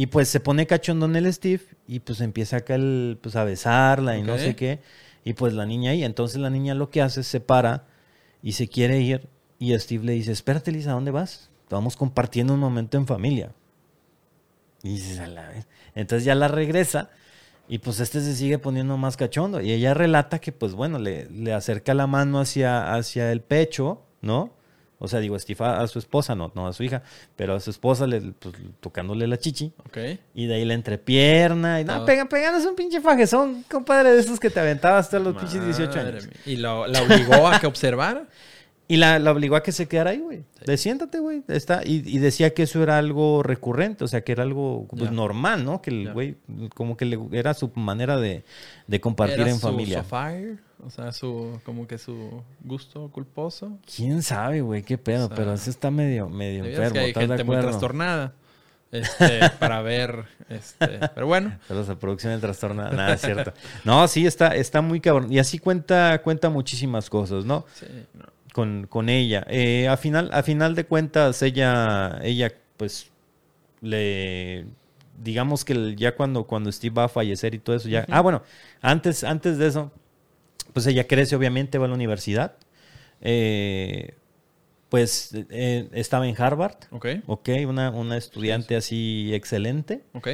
[0.01, 4.16] Y pues se pone cachondón el Steve y pues empieza acá el, pues a besarla
[4.16, 4.80] y no sé qué.
[5.26, 7.84] Y pues la niña ahí, entonces la niña lo que hace es se para
[8.42, 9.28] y se quiere ir
[9.59, 11.51] y Steve le dice, espérate Lisa, ¿a dónde vas?
[11.64, 13.53] Estamos compartiendo un momento en familia.
[14.82, 15.66] Y dices, a la vez.
[15.94, 17.11] Entonces ya la regresa
[17.68, 19.61] y pues este se sigue poniendo más cachondo.
[19.61, 24.01] Y ella relata que pues bueno, le, le acerca la mano hacia, hacia el pecho,
[24.22, 24.51] ¿no?
[25.03, 27.03] O sea, digo, Steve a, su esposa, no, no a su hija,
[27.34, 29.72] pero a su esposa le, pues, tocándole la chichi.
[29.86, 29.96] Ok.
[30.34, 31.80] Y de ahí la entrepierna.
[31.80, 35.34] Y no, pegan, pegándose un pinche fajezón, compadre, de esos que te aventabas hasta los
[35.34, 36.28] pinches 18 años.
[36.44, 38.26] ¿Y la obligó a que observara?
[38.91, 40.43] Y la, obligó a que se quedara ahí, güey.
[40.66, 41.45] De siéntate, güey.
[41.47, 45.64] Está, y, decía que eso era algo recurrente, o sea, que era algo pues, normal,
[45.64, 45.80] ¿no?
[45.80, 46.38] Que el güey,
[46.74, 48.43] como que le, era su manera de,
[49.01, 50.05] compartir en familia.
[50.84, 53.78] O sea, su, como que su gusto culposo.
[53.95, 54.82] ¿Quién sabe, güey?
[54.82, 55.28] ¿Qué pedo?
[55.28, 56.95] pero ese está medio, medio enfermo.
[56.95, 58.34] Que hay gente muy trastornada.
[58.91, 61.57] Este, para ver, este, pero bueno.
[61.68, 63.53] Pero esa producción de trastornada, nada, es cierto.
[63.84, 65.32] No, sí, está, está muy cabrón.
[65.32, 67.66] Y así cuenta, cuenta muchísimas cosas, ¿no?
[67.74, 69.46] Sí, no con, con ella.
[69.48, 73.11] Eh, a, final, a final de cuentas, ella, ella pues,
[73.80, 74.66] le
[75.22, 78.07] digamos que ya cuando, cuando Steve va a fallecer y todo eso, ya.
[78.09, 78.42] Ah, bueno,
[78.80, 79.92] antes, antes de eso,
[80.72, 82.57] pues ella crece, obviamente, va a la universidad.
[83.20, 84.14] Eh,
[84.88, 86.76] pues eh, estaba en Harvard.
[86.90, 87.07] Ok.
[87.26, 90.03] Ok, una, una estudiante así excelente.
[90.14, 90.28] Ok.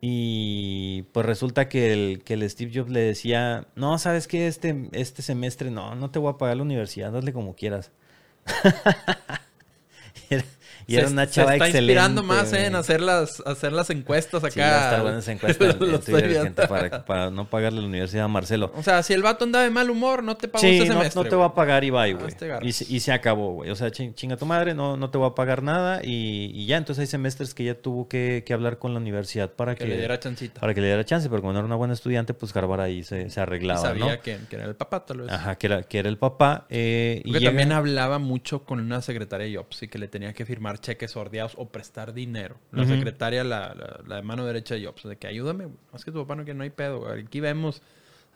[0.00, 4.88] Y pues resulta que el, que el Steve Jobs le decía, no, sabes que este,
[4.92, 7.90] este semestre no, no te voy a pagar la universidad, hazle como quieras.
[10.88, 14.52] Y era una chava se está inspirando más en hacer las, hacer las encuestas acá.
[14.52, 18.72] Sí, estar buenas encuestas en Twitter, gente, para, para, no pagarle la universidad a Marcelo.
[18.74, 21.18] O sea, si el vato anda de mal humor, no te pagó sí, este semestre.
[21.20, 22.34] No, no te va a pagar y bye, güey.
[22.62, 23.68] Y, y, se acabó, güey.
[23.68, 26.00] O sea, chinga tu madre, no, no te va a pagar nada.
[26.02, 29.52] Y, y, ya, entonces hay semestres que ya tuvo que, que hablar con la universidad
[29.52, 30.58] para que, que, le diera chancita.
[30.58, 33.28] Para que le diera chance, pero cuando era una buena estudiante, pues Harvard ahí se,
[33.28, 33.80] se arreglaba.
[33.80, 34.22] Y sabía ¿no?
[34.22, 35.30] que, era el papá, tal vez.
[35.30, 36.64] Ajá, que era, que era el papá.
[36.70, 40.46] Eh, y también hablaba mucho con una secretaria de Jobs y que le tenía que
[40.46, 42.56] firmar cheques sordeados o prestar dinero.
[42.72, 43.74] La secretaria, la,
[44.06, 46.54] la, de mano derecha de Jobs, de que ayúdame, más que tu papá no que
[46.54, 47.08] no hay pedo.
[47.10, 47.82] Aquí vemos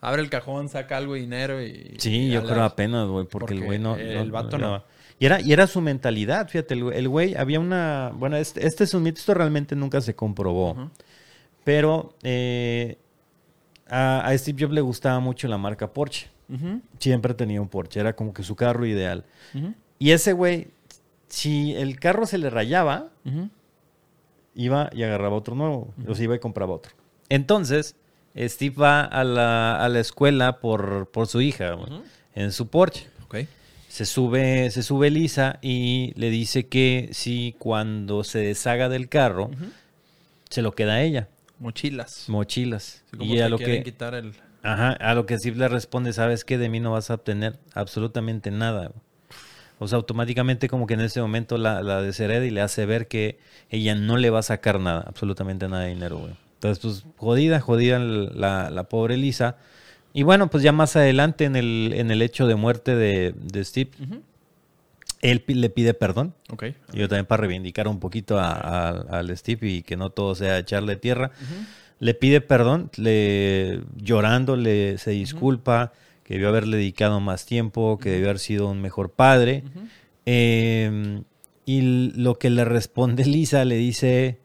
[0.03, 1.95] abre el cajón, saca algo de dinero y...
[1.99, 3.97] Sí, yo creo apenas, güey, porque, el güey no...
[3.97, 4.85] El vato no.
[5.19, 8.11] Y era, y era su mentalidad, fíjate, el, güey, había una...
[8.15, 10.91] Bueno, este, este, es un mito, esto realmente nunca se comprobó.
[11.63, 12.99] Pero eh,
[13.89, 16.29] a, Steve Jobs le gustaba mucho la marca Porsche.
[16.99, 19.25] Siempre tenía un Porsche, era como que su carro ideal.
[20.01, 20.69] Y ese güey,
[21.33, 23.09] si el carro se le rayaba,
[24.55, 26.93] iba y agarraba otro nuevo, o sea, iba y compraba otro.
[27.31, 27.97] Entonces,
[28.37, 31.79] Steve va a la, a la escuela por, por su hija,
[32.35, 33.09] en su Porsche.
[33.89, 39.51] Se sube, se sube Lisa y le dice que si cuando se deshaga del carro,
[40.51, 41.29] se lo queda a ella.
[41.59, 42.29] Mochilas.
[42.29, 43.05] Mochilas.
[43.19, 44.35] y a lo que quitar el...
[44.63, 46.59] Ajá, a lo que Steve le responde, ¿sabes qué?
[46.59, 48.93] De mí no vas a obtener absolutamente nada.
[49.83, 53.09] O sea, automáticamente como que en ese momento la, la deshereda y le hace ver
[53.09, 56.33] que ella no le va a sacar nada, absolutamente nada de dinero, güey.
[56.55, 59.57] Entonces, pues, jodida, jodida la, la pobre Lisa.
[60.15, 63.91] Y bueno, pues ya más adelante en el, en el hecho de muerte de, Steve,
[65.23, 66.35] él le pide perdón.
[66.51, 66.77] Okay.
[66.93, 70.97] Y yo también para reivindicar un poquito al Steve y que no todo sea echarle
[70.97, 71.33] tierra.
[71.99, 75.93] Le pide perdón, le, llorando, le, se disculpa,
[76.25, 79.65] que debió haberle dedicado más tiempo, que debió haber sido un mejor padre.
[80.25, 81.25] Em,
[81.65, 84.39] y lo que le responde Lisa, le dice,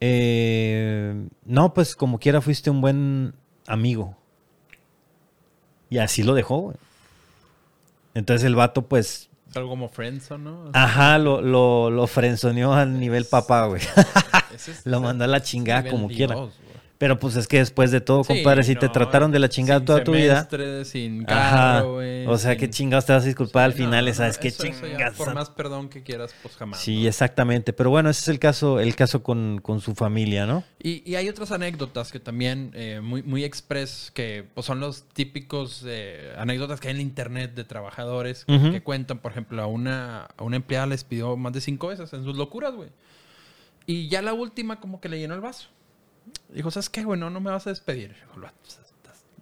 [0.00, 3.34] eh, no, pues como quiera fuiste un buen
[3.66, 4.16] amigo.
[5.88, 6.76] Y así lo dejó, güey.
[8.14, 9.30] Entonces el vato, pues.
[9.54, 10.70] Algo como Friendzone, ¿no?
[10.72, 13.82] Ajá, lo, lo, lo frenzoneó al nivel papá, güey.
[14.84, 16.36] lo mandó a la chingada como quiera.
[17.02, 20.04] Pero pues es que después de todo, compadre, si te trataron de la chingada toda
[20.04, 20.48] tu vida.
[20.84, 22.24] Sin carro, güey.
[22.28, 25.16] O sea, qué chingados te vas a disculpar al final, ¿sabes qué chingas?
[25.16, 26.78] por más perdón que quieras, pues jamás.
[26.78, 27.72] Sí, exactamente.
[27.72, 30.62] Pero bueno, ese es el caso, el caso con, su familia, ¿no?
[30.80, 35.02] Y, y, hay otras anécdotas que también, eh, muy, muy express, que pues, son los
[35.08, 40.28] típicos eh, anécdotas que hay en internet de trabajadores que cuentan, por ejemplo, a una,
[40.36, 42.90] a una empleada les pidió más de cinco veces en sus locuras, güey.
[43.86, 45.66] Y ya la última como que le llenó el vaso.
[46.48, 47.18] Dijo, ¿sabes qué, güey?
[47.18, 48.14] No, no me vas a despedir.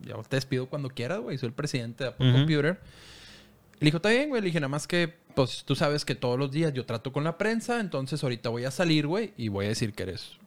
[0.02, 1.36] Ya te despido cuando quieras, güey.
[1.38, 2.80] Soy el presidente de Apple Computer.
[3.80, 4.40] Le dijo, está bien, güey.
[4.40, 7.24] Le dije, nada más que, pues tú sabes que todos los días yo trato con
[7.24, 10.38] la prensa, entonces ahorita voy a salir, güey, y voy a decir que eres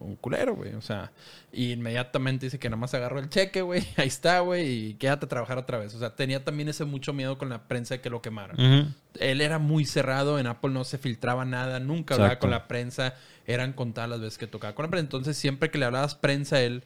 [0.00, 0.74] un culero, güey.
[0.74, 1.12] O sea,
[1.52, 3.86] y inmediatamente dice que nada más agarró el cheque, güey.
[3.96, 5.94] Ahí está, güey, y quédate a trabajar otra vez.
[5.94, 8.94] O sea, tenía también ese mucho miedo con la prensa de que lo quemaran.
[9.18, 13.14] Él era muy cerrado, en Apple no se filtraba nada, nunca hablaba con la prensa.
[13.46, 15.04] Eran contadas las veces que tocaba con la prensa.
[15.04, 16.82] Entonces, siempre que le hablabas prensa, él,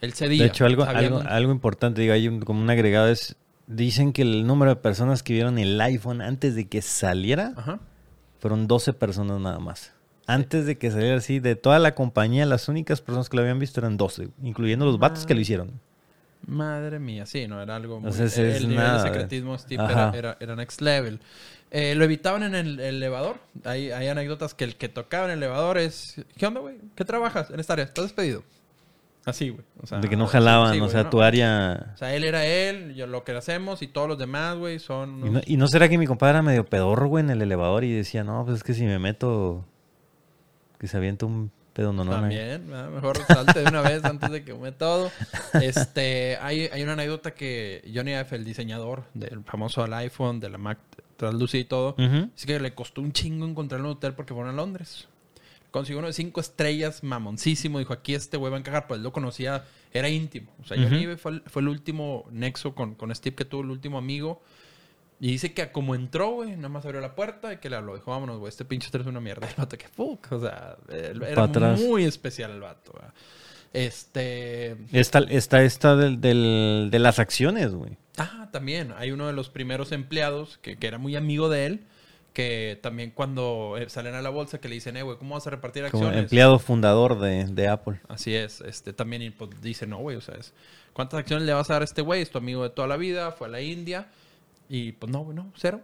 [0.00, 0.42] él cedía.
[0.42, 3.36] De hecho, algo, algo, algo importante, digo, hay como un agregado es.
[3.66, 7.80] Dicen que el número de personas que vieron el iPhone antes de que saliera
[8.38, 9.94] fueron 12 personas nada más.
[10.26, 13.58] Antes de que saliera así, de toda la compañía, las únicas personas que lo habían
[13.58, 15.80] visto eran 12, incluyendo los vatos que lo hicieron.
[16.46, 18.10] Madre mía, sí, no era algo muy...
[18.10, 19.82] el nivel de secretismo Steve
[20.14, 21.20] era, era, next level.
[21.70, 23.38] Eh, lo evitaban en el, elevador.
[23.64, 26.22] Hay, hay, anécdotas que el que tocaba en el elevador es...
[26.36, 26.76] ¿Qué onda, güey?
[26.94, 27.84] ¿Qué trabajas en esta área?
[27.84, 28.44] ¿Estás despedido?
[29.24, 29.64] Así, güey.
[30.02, 31.92] de que no jalaban, o sea, tu área...
[31.94, 35.26] O sea, él era él, yo, lo que hacemos y todos los demás, güey, son...
[35.26, 37.84] ¿Y, no, ¿Y no será que mi compadre era medio pedorro, güey, en el elevador
[37.84, 39.64] y decía, no, pues es que si me meto
[40.78, 44.52] que se avienta un pedo no También, mejor salte de una vez antes de que
[44.52, 45.10] hume todo.
[45.60, 50.58] Este, hay, hay una anécdota que Johnny F., el diseñador del famoso iPhone, de la
[50.58, 50.78] Mac
[51.16, 54.56] Translucid y todo, dice que le costó un chingo encontrar un hotel porque fueron a
[54.56, 55.08] Londres.
[55.72, 57.80] Consiguió uno de cinco estrellas, mamoncísimo.
[57.80, 58.86] Dijo, aquí este güey va a encajar.
[58.86, 60.52] Pues lo conocía, era íntimo.
[60.62, 63.70] O sea, Johnny Ive fue, fue, el último nexo con, con Steve que tuvo, el
[63.70, 64.40] último amigo.
[65.24, 67.94] Y dice que como entró, güey, nada más abrió la puerta y que le habló.
[67.94, 69.48] Dijo, vámonos, güey, este pinche es una mierda.
[69.48, 70.30] El vato que fuck.
[70.32, 71.46] O sea, era
[71.76, 73.06] muy especial el vato, güey.
[73.72, 74.76] Este.
[74.92, 75.20] Está,
[75.60, 77.96] esta del, del, de las acciones, güey.
[78.18, 78.92] Ah, también.
[78.98, 81.86] Hay uno de los primeros empleados que, que era muy amigo de él.
[82.34, 85.46] Que también cuando eh, salen a la bolsa que le dicen, eh, güey, ¿cómo vas
[85.46, 86.06] a repartir acciones?
[86.06, 87.98] Como empleado fundador de, de, Apple.
[88.08, 88.60] Así es.
[88.60, 90.52] Este también pues, dice, no, güey, o sea, es,
[90.92, 92.20] ¿cuántas acciones le vas a dar a este güey?
[92.20, 94.08] Es tu amigo de toda la vida, fue a la India
[94.74, 95.80] y pues no, no, cero.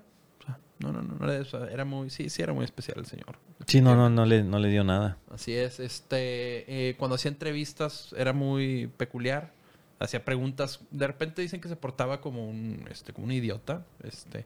[0.81, 1.33] no, no, no,
[1.69, 3.37] era muy, sí, sí era muy especial el señor.
[3.69, 5.17] Sí, no, no, no le, no le dio nada.
[5.33, 9.53] Así es, este, eh, cuando hacía entrevistas era muy peculiar,
[10.01, 14.45] hacía preguntas, de repente dicen que se portaba como un, este, como un idiota, este,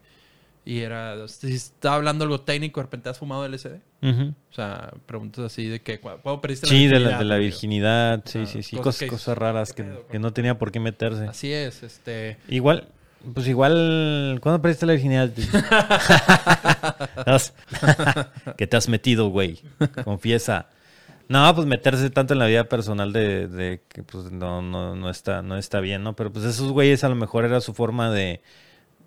[0.63, 3.77] y era, si estaba hablando algo técnio, de repente has fumado LSD.
[4.03, 6.99] O sea, preguntas así de que, ¿cuándo perdiste la sí, virginidad?
[6.99, 10.33] Sí, de la, de la virginidad, sí, sí, sí, cosas, cosas, raras que, que, no
[10.33, 11.25] tenía por qué meterse.
[11.25, 12.37] Así es, este.
[12.47, 12.89] Igual,
[13.33, 15.31] pues igual, ¿cuándo perdiste la virginidad?
[18.57, 19.61] ¿Qué te has metido, güey?
[20.03, 20.67] Confiesa.
[21.27, 25.09] No, pues meterse tanto en la vida personal de, de que pues no, no, no
[25.09, 26.15] está, no está bien, ¿no?
[26.15, 28.41] Pero pues esos güeyes a lo mejor era su forma de,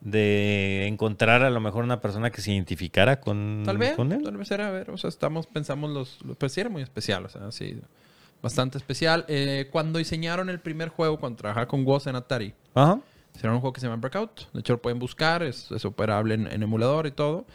[0.01, 4.23] de encontrar a lo mejor una persona que se identificara con, tal vez, con él.
[4.23, 7.25] Tal vez era, a ver, o sea, estamos, pensamos los, pues sí era muy especial,
[7.25, 7.81] o sea, sí,
[8.43, 9.25] bastante especial.
[9.29, 13.01] Eh, cuando diseñaron el primer juego, cuando trabajaba con Woz en Atari, Ajá.
[13.39, 16.35] Hicieron un juego que se llama Breakout, de hecho lo pueden buscar, es, es operable
[16.35, 17.47] en, emulador y todo.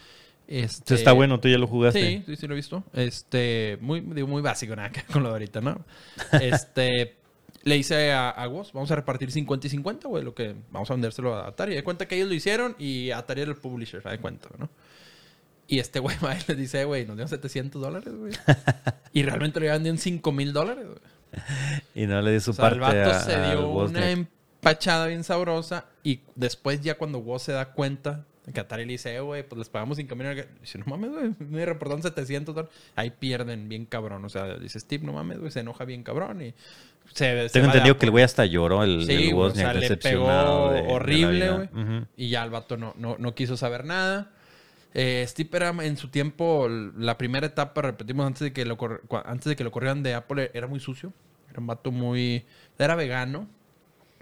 [0.47, 1.99] Este, está bueno, tú ya lo jugaste.
[1.99, 2.83] Sí, sí, sí lo he visto.
[2.93, 5.83] Este, muy, digo, muy básico, nada que con lo de ahorita, ¿no?
[6.41, 7.17] Este,
[7.63, 10.93] le hice a, a vamos a repartir 50 y 50, güey, lo que vamos a
[10.93, 11.75] vendérselo a Atari.
[11.75, 14.69] De cuenta que ellos lo hicieron y Atari era el publisher, de cuenta, ¿no?
[15.67, 16.15] Y este güey
[16.47, 18.31] le dice, güey, nos dieron 700 dólares, güey.
[19.13, 20.99] y realmente le vendieron 5 mil dólares, güey.
[21.95, 22.75] Y no le dio su o sea, parte.
[22.77, 24.11] El vato se dio una
[24.63, 29.15] empachada bien sabrosa y después ya cuando Woz se da cuenta que Atari le dice,
[29.15, 30.45] eh, güey, pues les pagamos 5 mil.
[30.59, 32.75] Dice, no mames, güey, me reportaron 700 dólares.
[32.93, 34.25] Ahí pierden bien cabrón.
[34.25, 36.53] O sea, dice Steve, no mames, güey, se enoja bien cabrón y
[37.13, 41.51] tengo entendido que el güey hasta lloró, el, sí, el o sea, le pegó horrible,
[41.51, 41.69] güey.
[42.17, 44.31] Y ya el vato no, no, no quiso saber nada.
[44.95, 48.77] Eh, Steve era en su tiempo, la primera etapa, repetimos, antes de que lo,
[49.25, 51.13] antes de que lo corrieran de Apple, era muy sucio.
[51.49, 52.45] Era un vato muy...
[52.79, 53.47] Era vegano.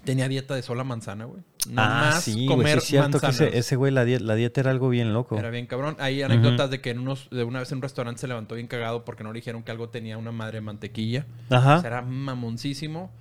[0.04, 1.44] Tenía dieta de sola manzana, güey.
[1.70, 5.14] Nada ah, más sí, comer es cierto que ese, güey, la, dieta era algo bien
[5.14, 5.38] loco.
[5.38, 5.96] Era bien cabrón.
[6.00, 8.68] Hay anécdotas de que en unos, de una vez en un restaurante se levantó bien
[8.68, 11.28] cagado porque no le dijeron que algo tenía una madre mantequilla.
[11.50, 11.78] Ajá.
[11.78, 13.12] O sea, era mamoncísimo.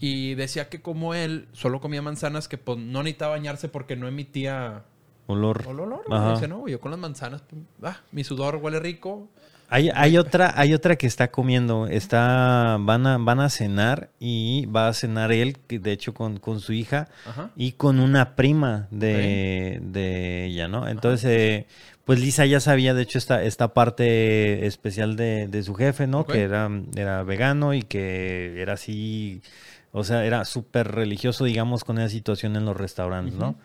[0.00, 4.08] Y decía que como él solo comía manzanas que pues, no necesitaba bañarse porque no
[4.08, 4.84] emitía...
[5.26, 5.66] Olor.
[5.66, 6.34] Olor, olor.
[6.34, 9.28] Dice, no, yo con las manzanas, pues, ah, mi sudor huele rico.
[9.74, 14.66] Hay, hay, otra, hay otra que está comiendo, está, van a, van a cenar y
[14.66, 17.08] va a cenar él, de hecho con, con su hija
[17.56, 20.86] y con una prima de, de ella, ¿no?
[20.86, 21.66] Entonces, eh,
[22.04, 26.24] pues Lisa ya sabía, de hecho, esta, esta parte especial de, de su jefe, ¿no?
[26.24, 29.42] Que era, era vegano y que era así,
[29.90, 33.56] o sea, era súper religioso, digamos, con esa situación en los restaurantes, ¿no?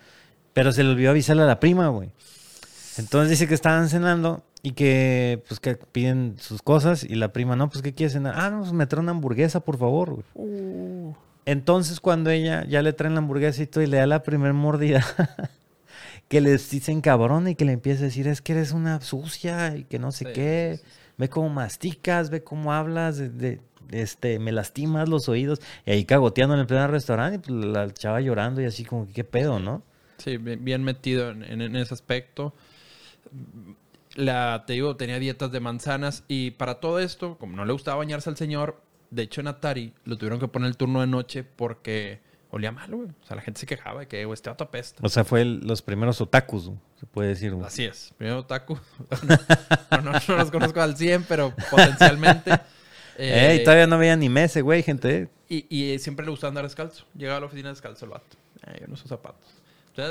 [0.53, 2.09] Pero se le olvidó avisarle a la prima, güey.
[2.97, 7.55] Entonces dice que estaban cenando y que, pues, que piden sus cosas y la prima,
[7.55, 8.33] no, pues, ¿qué quiere cenar?
[8.37, 10.23] Ah, no, pues, me trae una hamburguesa, por favor.
[10.35, 11.13] Uh.
[11.45, 14.53] Entonces, cuando ella ya le traen la hamburguesa y todo y le da la primer
[14.53, 15.05] mordida,
[16.27, 19.75] que les dicen cabrón y que le empieza a decir, es que eres una sucia
[19.77, 20.79] y que no sé qué.
[21.17, 23.59] Ve cómo masticas, ve cómo hablas, de,
[23.91, 25.59] este, me lastimas los oídos.
[25.85, 29.07] Y ahí cagoteando en el pleno restaurante y pues, la chava llorando y así como,
[29.07, 29.83] ¿qué pedo, no?
[30.17, 32.53] Sí, bien metido en, en ese aspecto
[34.15, 37.97] la, te digo, tenía dietas de manzanas y para todo esto, como no le gustaba
[37.97, 38.81] bañarse al señor,
[39.11, 42.89] de hecho en Atari lo tuvieron que poner el turno de noche porque olía mal,
[42.93, 43.09] güey.
[43.09, 44.69] O sea, la gente se quejaba de que, güey, este auto
[45.01, 48.79] O sea, fue los primeros otakus, se puede decir, Así es, primero otaku.
[49.91, 52.51] no, no, los conozco al 100, pero potencialmente...
[53.21, 55.27] Eh, todavía no veía ni meses, güey, gente.
[55.49, 57.03] Y, y, siempre le gustaba andar descalzo.
[57.13, 58.37] Llegaba a la oficina descalzo el vato.
[58.79, 59.58] yo no uso zapatos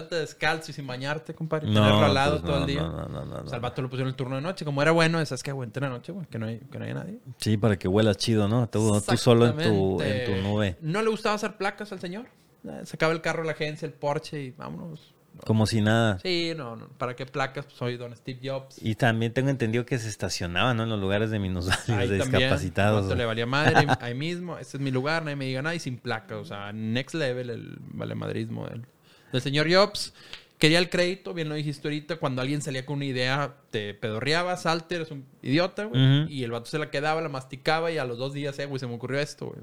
[0.09, 1.69] te descalzo y sin bañarte, compadre.
[1.69, 2.83] No, tener ralado pues todo el día.
[2.83, 4.65] No, no, no, O sea, el vato lo pusieron el turno de noche.
[4.65, 6.27] Como era bueno, es que aguante la noche, güey.
[6.27, 7.19] Que no, hay, que no haya nadie.
[7.39, 8.69] Sí, para que huela chido, ¿no?
[8.69, 10.77] Tú, tú solo en tu, en tu nube.
[10.81, 12.27] ¿No le gustaba hacer placas al señor?
[12.65, 15.15] Eh, sacaba el carro de la agencia, el Porsche y vámonos.
[15.47, 16.19] Como si nada.
[16.21, 16.89] Sí, no, no.
[16.99, 17.67] ¿Para qué placas?
[17.67, 18.77] Pues soy don Steve Jobs.
[18.83, 20.83] Y también tengo entendido que se estacionaba, ¿no?
[20.83, 23.17] En los lugares de minusválidos, de discapacitados.
[23.17, 24.59] le valía madre ahí mismo.
[24.59, 26.39] Este es mi lugar, nadie me diga nada y sin placa.
[26.39, 28.87] O sea, next level el valemadrismo del,
[29.33, 30.13] del señor Jobs.
[30.59, 34.57] Quería el crédito, bien lo dijiste ahorita, cuando alguien salía con una idea, te pedorreaba,
[34.57, 36.33] salte, eres un idiota, güey.
[36.33, 38.81] Y el vato se la quedaba, la masticaba y a los dos días, eh, güey,
[38.81, 39.61] se me ocurrió esto, güey.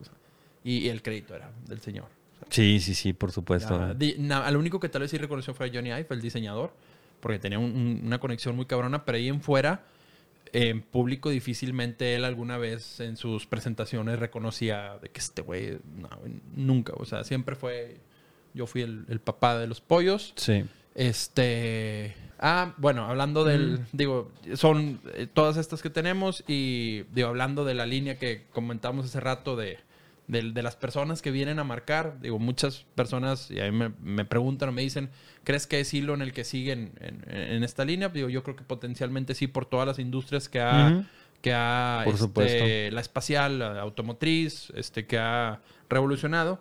[0.64, 2.06] y, el crédito era del señor.
[2.50, 3.76] sí, sí, sí, por supuesto.
[3.76, 6.72] al único que tal vez sí reconoció fue Johnny Ive, el diseñador,
[7.20, 9.84] porque tenía una conexión muy cabrona, pero ahí en fuera,
[10.54, 16.10] en público, difícilmente él alguna vez en sus presentaciones reconocía de que este güey, no,
[16.56, 17.98] nunca, o sea, siempre fue,
[18.56, 20.34] yo fui el, el papá de los pollos.
[20.36, 20.64] Sí.
[20.96, 22.16] Este.
[22.40, 23.80] Ah, bueno, hablando del.
[23.80, 23.86] Mm.
[23.92, 29.06] Digo, son eh, todas estas que tenemos y, digo, hablando de la línea que comentamos
[29.06, 29.78] hace rato de,
[30.28, 32.20] de, las personas que vienen a marcar.
[32.22, 35.10] Digo, muchas personas, y a mí me, preguntan o me dicen,
[35.44, 38.10] ¿crees que es hilo en el que siguen en, esta línea?
[38.10, 41.06] Digo, yo creo que potencialmente sí, por todas las industrias que ha.
[41.42, 42.04] Que ha
[42.34, 46.60] por este, la espacial, la automotriz, este, que ha revolucionado.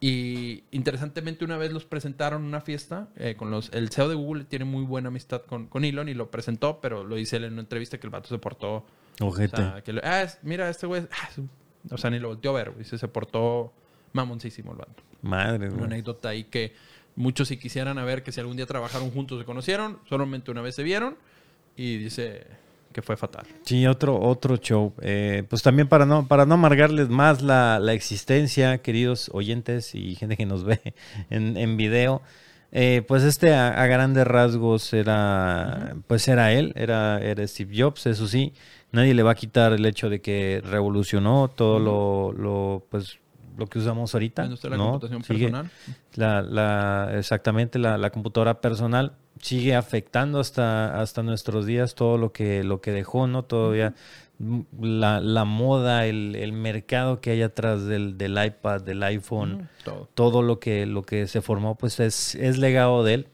[0.00, 3.70] Y interesantemente una vez los presentaron en una fiesta eh, con los...
[3.72, 7.04] El CEO de Google tiene muy buena amistad con, con Elon y lo presentó, pero
[7.04, 8.84] lo dice él en una entrevista que el vato se portó...
[9.20, 9.62] Ojete.
[10.02, 11.06] ah, mira, este güey...
[11.10, 11.30] Ah,
[11.90, 12.76] o sea, ni lo volteó a ver.
[12.76, 13.72] Dice, se portó
[14.12, 15.02] mamoncísimo el vato.
[15.22, 16.74] Madre Una anécdota ahí que
[17.14, 20.60] muchos si quisieran a ver que si algún día trabajaron juntos se conocieron, solamente una
[20.60, 21.16] vez se vieron
[21.74, 22.46] y dice...
[22.96, 23.44] que fue fatal.
[23.66, 24.94] Sí, otro, otro show.
[25.02, 30.34] Eh, pues también para no, para no amargarles más la, existencia, queridos oyentes y gente
[30.34, 30.80] que nos ve
[31.28, 32.22] en, en video.
[32.72, 38.26] Eh, pues este a, grandes rasgos era, pues era él, era, era Steve Jobs, eso
[38.26, 38.54] sí,
[38.92, 43.18] nadie le va a quitar el hecho de que revolucionó todo lo, lo, pues
[43.56, 44.46] lo que usamos ahorita.
[44.46, 45.70] La computación personal.
[46.14, 52.64] La, exactamente, la, la, computadora personal sigue afectando hasta, hasta nuestros días todo lo que,
[52.64, 53.44] lo que dejó, ¿no?
[53.44, 53.94] Todavía
[54.80, 59.68] la, la moda, el, el, mercado que hay atrás del, del iPad, del iPhone,
[60.14, 60.42] todo.
[60.42, 63.28] lo que, lo que se formó, pues es, es legado de él.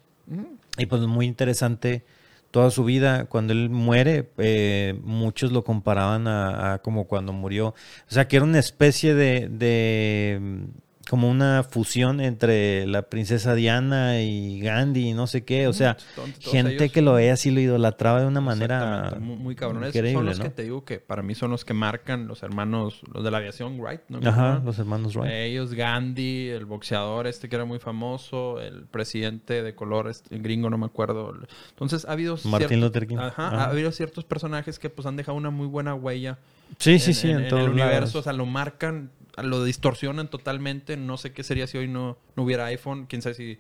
[0.79, 2.05] Y pues muy interesante
[2.53, 3.25] toda su vida.
[3.25, 7.69] Cuando él muere, eh, muchos lo comparaban a, como cuando murió.
[7.69, 7.75] O
[8.07, 10.69] sea, que era una especie de, de
[11.09, 15.67] como una fusión entre la princesa Diana y Gandhi y no sé qué.
[15.67, 15.97] O sea,
[16.41, 19.93] gente que lo veía así lo idolatraba de una manera muy, cabrón.
[19.93, 23.25] son los que te digo que para mí son los que marcan los hermanos, los
[23.25, 24.27] de la aviación Wright, ¿no?
[24.29, 25.33] Ajá, los hermanos Wright.
[25.33, 30.71] Ellos, Gandhi, el boxeador este que era muy famoso, el presidente de color este, gringo,
[30.71, 31.35] no me acuerdo.
[31.71, 32.39] Entonces ha habido...
[32.45, 33.19] Martin Luther King.
[33.19, 36.39] Ajá, ha habido ciertos personajes que pues han dejado una muy buena huella.
[36.79, 38.21] Sí, sí, sí, en, todo el universo.
[38.21, 40.97] O sea, lo marcan lo distorsionan totalmente.
[40.97, 43.07] No sé qué sería si hoy no, no hubiera iPhone.
[43.07, 43.59] Quién sabe si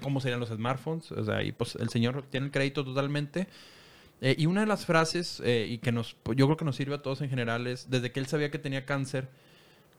[0.00, 1.12] cómo serían los smartphones.
[1.12, 3.48] O sea, y pues el señor tiene el crédito totalmente.
[4.20, 6.94] Eh, y una de las frases, eh, y que nos, yo creo que nos sirve
[6.94, 9.28] a todos en general, es desde que él sabía que tenía cáncer,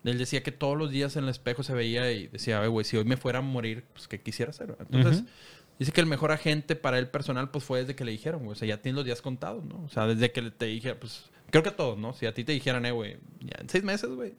[0.05, 2.95] él decía que todos los días en el espejo se veía y decía, güey, si
[2.95, 4.77] hoy me fuera a morir, pues que quisiera hacer.
[4.79, 5.25] Entonces,
[5.77, 8.55] dice que el mejor agente para él personal, pues fue desde que le dijeron, O
[8.55, 9.83] sea, ya tiene los días contados, ¿no?
[9.83, 12.13] O sea, desde que te dije, pues, creo que a todos, ¿no?
[12.13, 14.33] Si a ti te dijeran, eh, güey, ya en seis meses, güey,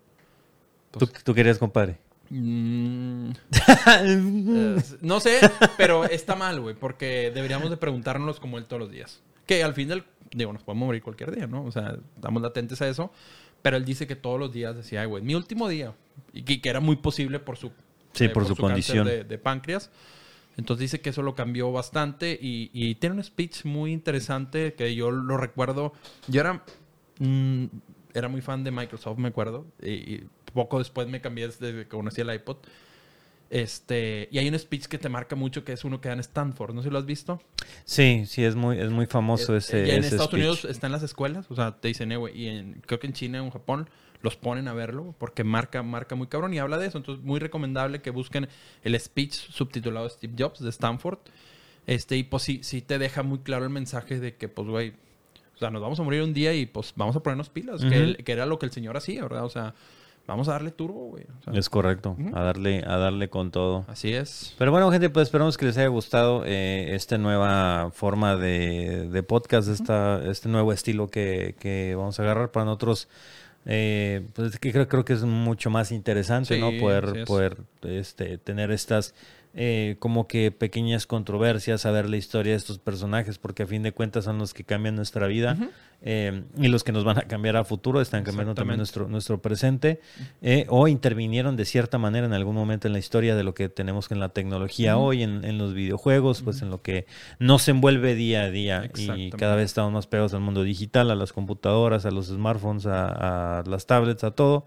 [0.99, 1.99] ¿Tú, querías, compadre?
[2.31, 3.31] Mm.
[5.03, 5.41] no sé,
[5.77, 9.21] pero está mal, güey, porque deberíamos de preguntárnoslos como él todos los días.
[9.47, 10.05] Que al fin del...
[10.33, 11.65] Digo, nos podemos morir cualquier día, ¿no?
[11.65, 13.13] O sea, estamos latentes a eso.
[13.63, 15.95] Pero él dice que todos los días decía, güey, mi último día.
[16.33, 17.71] Y que, era muy posible por su...
[18.13, 19.07] Sí, eh, por, su, condición.
[19.07, 19.91] De, páncreas.
[20.57, 25.11] Entonces dice que eso lo cambió bastante y, tiene un speech muy interesante que yo
[25.11, 25.93] lo recuerdo.
[26.29, 26.65] Yo era,
[27.19, 27.65] mm,
[28.13, 29.67] era muy fan de Microsoft, me acuerdo.
[29.83, 30.25] y
[30.55, 32.57] poco después me cambié desde que conocí el iPod.
[33.51, 36.21] Este, y hay un speech que te marca mucho que es uno que da en
[36.21, 37.41] Stanford, ¿no sé si lo has visto?
[37.85, 39.87] Sí, sí, es muy, es muy famoso eh, ese.
[39.87, 42.49] Y en Estados Unidos está en las escuelas, o sea, te dicen, eh, güey, y
[42.49, 43.89] en, creo que en China o en Japón
[44.23, 46.99] los ponen a verlo porque marca, marca muy cabrón y habla de eso.
[46.99, 48.49] Entonces, muy recomendable que busquen
[48.83, 51.19] el speech subtitulado Steve Jobs de Stanford.
[51.87, 54.95] Este, y pues sí, sí te deja muy claro el mensaje de que, pues, güey,
[55.55, 58.17] o sea, nos vamos a morir un día y pues vamos a ponernos pilas, que,
[58.25, 59.45] que, era lo que el señor hacía, ¿verdad?
[59.45, 59.75] O sea,
[60.27, 61.27] vamos a darle turbo, güey.
[61.53, 63.85] es correcto, a darle a darle con todo.
[63.89, 64.55] Así es.
[64.59, 69.69] Pero bueno, gente, pues esperamos que les haya gustado eh, esta nueva forma de, podcast,
[69.69, 73.09] esta, este nuevo estilo que, vamos a agarrar para nosotros.
[73.67, 76.71] Eh, pues que creo, creo que es mucho más interesante, ¿no?
[76.79, 79.15] Poder, poder este, tener estas
[79.57, 83.93] eh, como que pequeñas controversias, saber la historia de estos personajes, porque a fin de
[83.93, 85.57] cuentas son los que cambian nuestra vida.
[86.07, 89.41] Eh, y los que nos van a cambiar a futuro están cambiando también nuestro, nuestro
[89.41, 90.03] presente
[90.43, 93.71] eh, o intervinieron de cierta manera en algún momento en la historia de lo que
[93.71, 97.07] tenemos en la tecnología hoy, en, los videojuegos, pues en lo que
[97.39, 98.91] nos envuelve día a día.
[98.95, 102.85] Y cada vez estamos más pegados al mundo digital, a las computadoras, a los smartphones,
[102.85, 104.67] a, las tablets, a todo.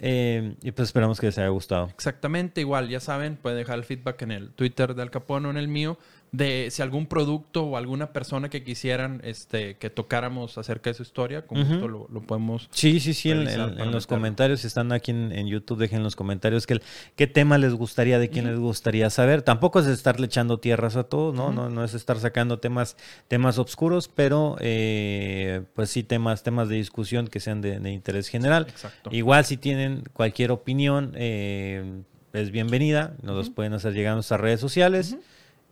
[0.00, 1.86] Eh, y pues esperamos que les haya gustado.
[1.86, 5.50] Exactamente, igual, ya saben, pueden dejar el feedback en el Twitter de Al Capone o
[5.52, 5.98] en el mío
[6.34, 11.04] de si algún producto o alguna persona que quisieran este que tocáramos acerca de su
[11.04, 12.68] historia, con gusto lo, podemos.
[12.72, 16.66] Sí, sí, sí, en, los comentarios, si están aquí en, YouTube, dejen en los comentarios
[16.66, 16.80] que,
[17.14, 19.42] qué tema les gustaría, de quién les gustaría saber.
[19.42, 21.52] Tampoco es estarle echando tierras a todos, ¿no?
[21.52, 22.96] no, no es estar sacando temas,
[23.28, 28.66] temas oscuros, pero eh, pues sí temas, temas de discusión que sean de, interés general.
[28.68, 29.10] Exacto.
[29.12, 34.40] Igual si tienen cualquier opinión, eh, es bienvenida, nos los pueden hacer llegar a nuestras
[34.40, 35.16] redes sociales.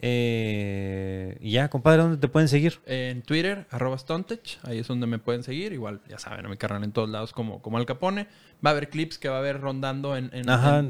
[0.05, 2.81] Eh, y ya, compadre, ¿dónde te pueden seguir?
[2.87, 5.73] En Twitter, arroba Stontech, ahí es donde me pueden seguir.
[5.73, 8.27] Igual, ya saben, me cargan en todos lados como, como Al Capone.
[8.65, 10.31] Va a haber clips que va a haber rondando en,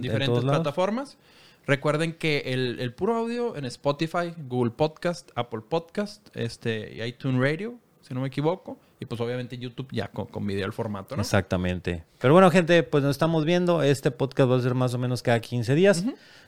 [0.01, 1.19] diferentes plataformas.
[1.67, 7.79] Recuerden que el, puro audio en Spotify, Google Podcast, Apple Podcast, este, y iTunes Radio,
[8.01, 8.81] si no me equivoco.
[9.03, 11.23] Y pues obviamente YouTube ya con, video el formato, ¿no?
[11.23, 12.05] Exactamente.
[12.21, 13.83] Pero bueno, gente, pues nos estamos viendo.
[13.83, 16.05] Este podcast va a ser más o menos cada 15 días.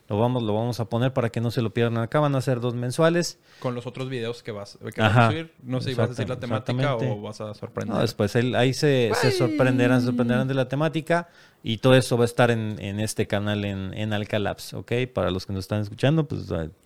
[0.08, 2.20] Lo vamos, lo vamos a poner para que no se lo pierdan acá.
[2.20, 3.40] Van a ser dos mensuales.
[3.58, 5.52] Con los otros videos que vas, a subir.
[5.64, 7.92] No sé si vas a decir la temática o vas a sorprender.
[7.92, 11.28] No, después ahí se, sorprenderán, sorprenderán de la temática.
[11.64, 14.92] Y todo eso va a estar en, este canal en, en Alcalabs, ¿ok?
[15.12, 16.42] Para los que nos están escuchando, pues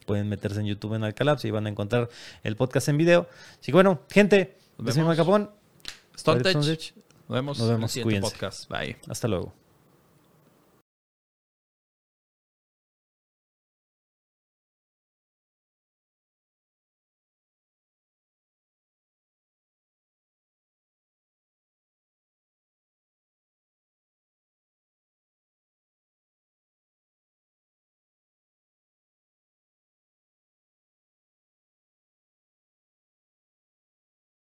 [0.07, 2.09] pueden meterse en YouTube en Alcalabs y van a encontrar
[2.43, 3.27] el podcast en video.
[3.61, 5.58] Así que bueno, gente, soy Capón.
[6.19, 6.55] Stontech.
[6.55, 6.67] Nos
[7.29, 7.79] vemos, Nos vemos.
[7.79, 8.69] en el siguiente podcast.
[8.71, 8.97] Bye.
[9.09, 9.58] Hasta luego.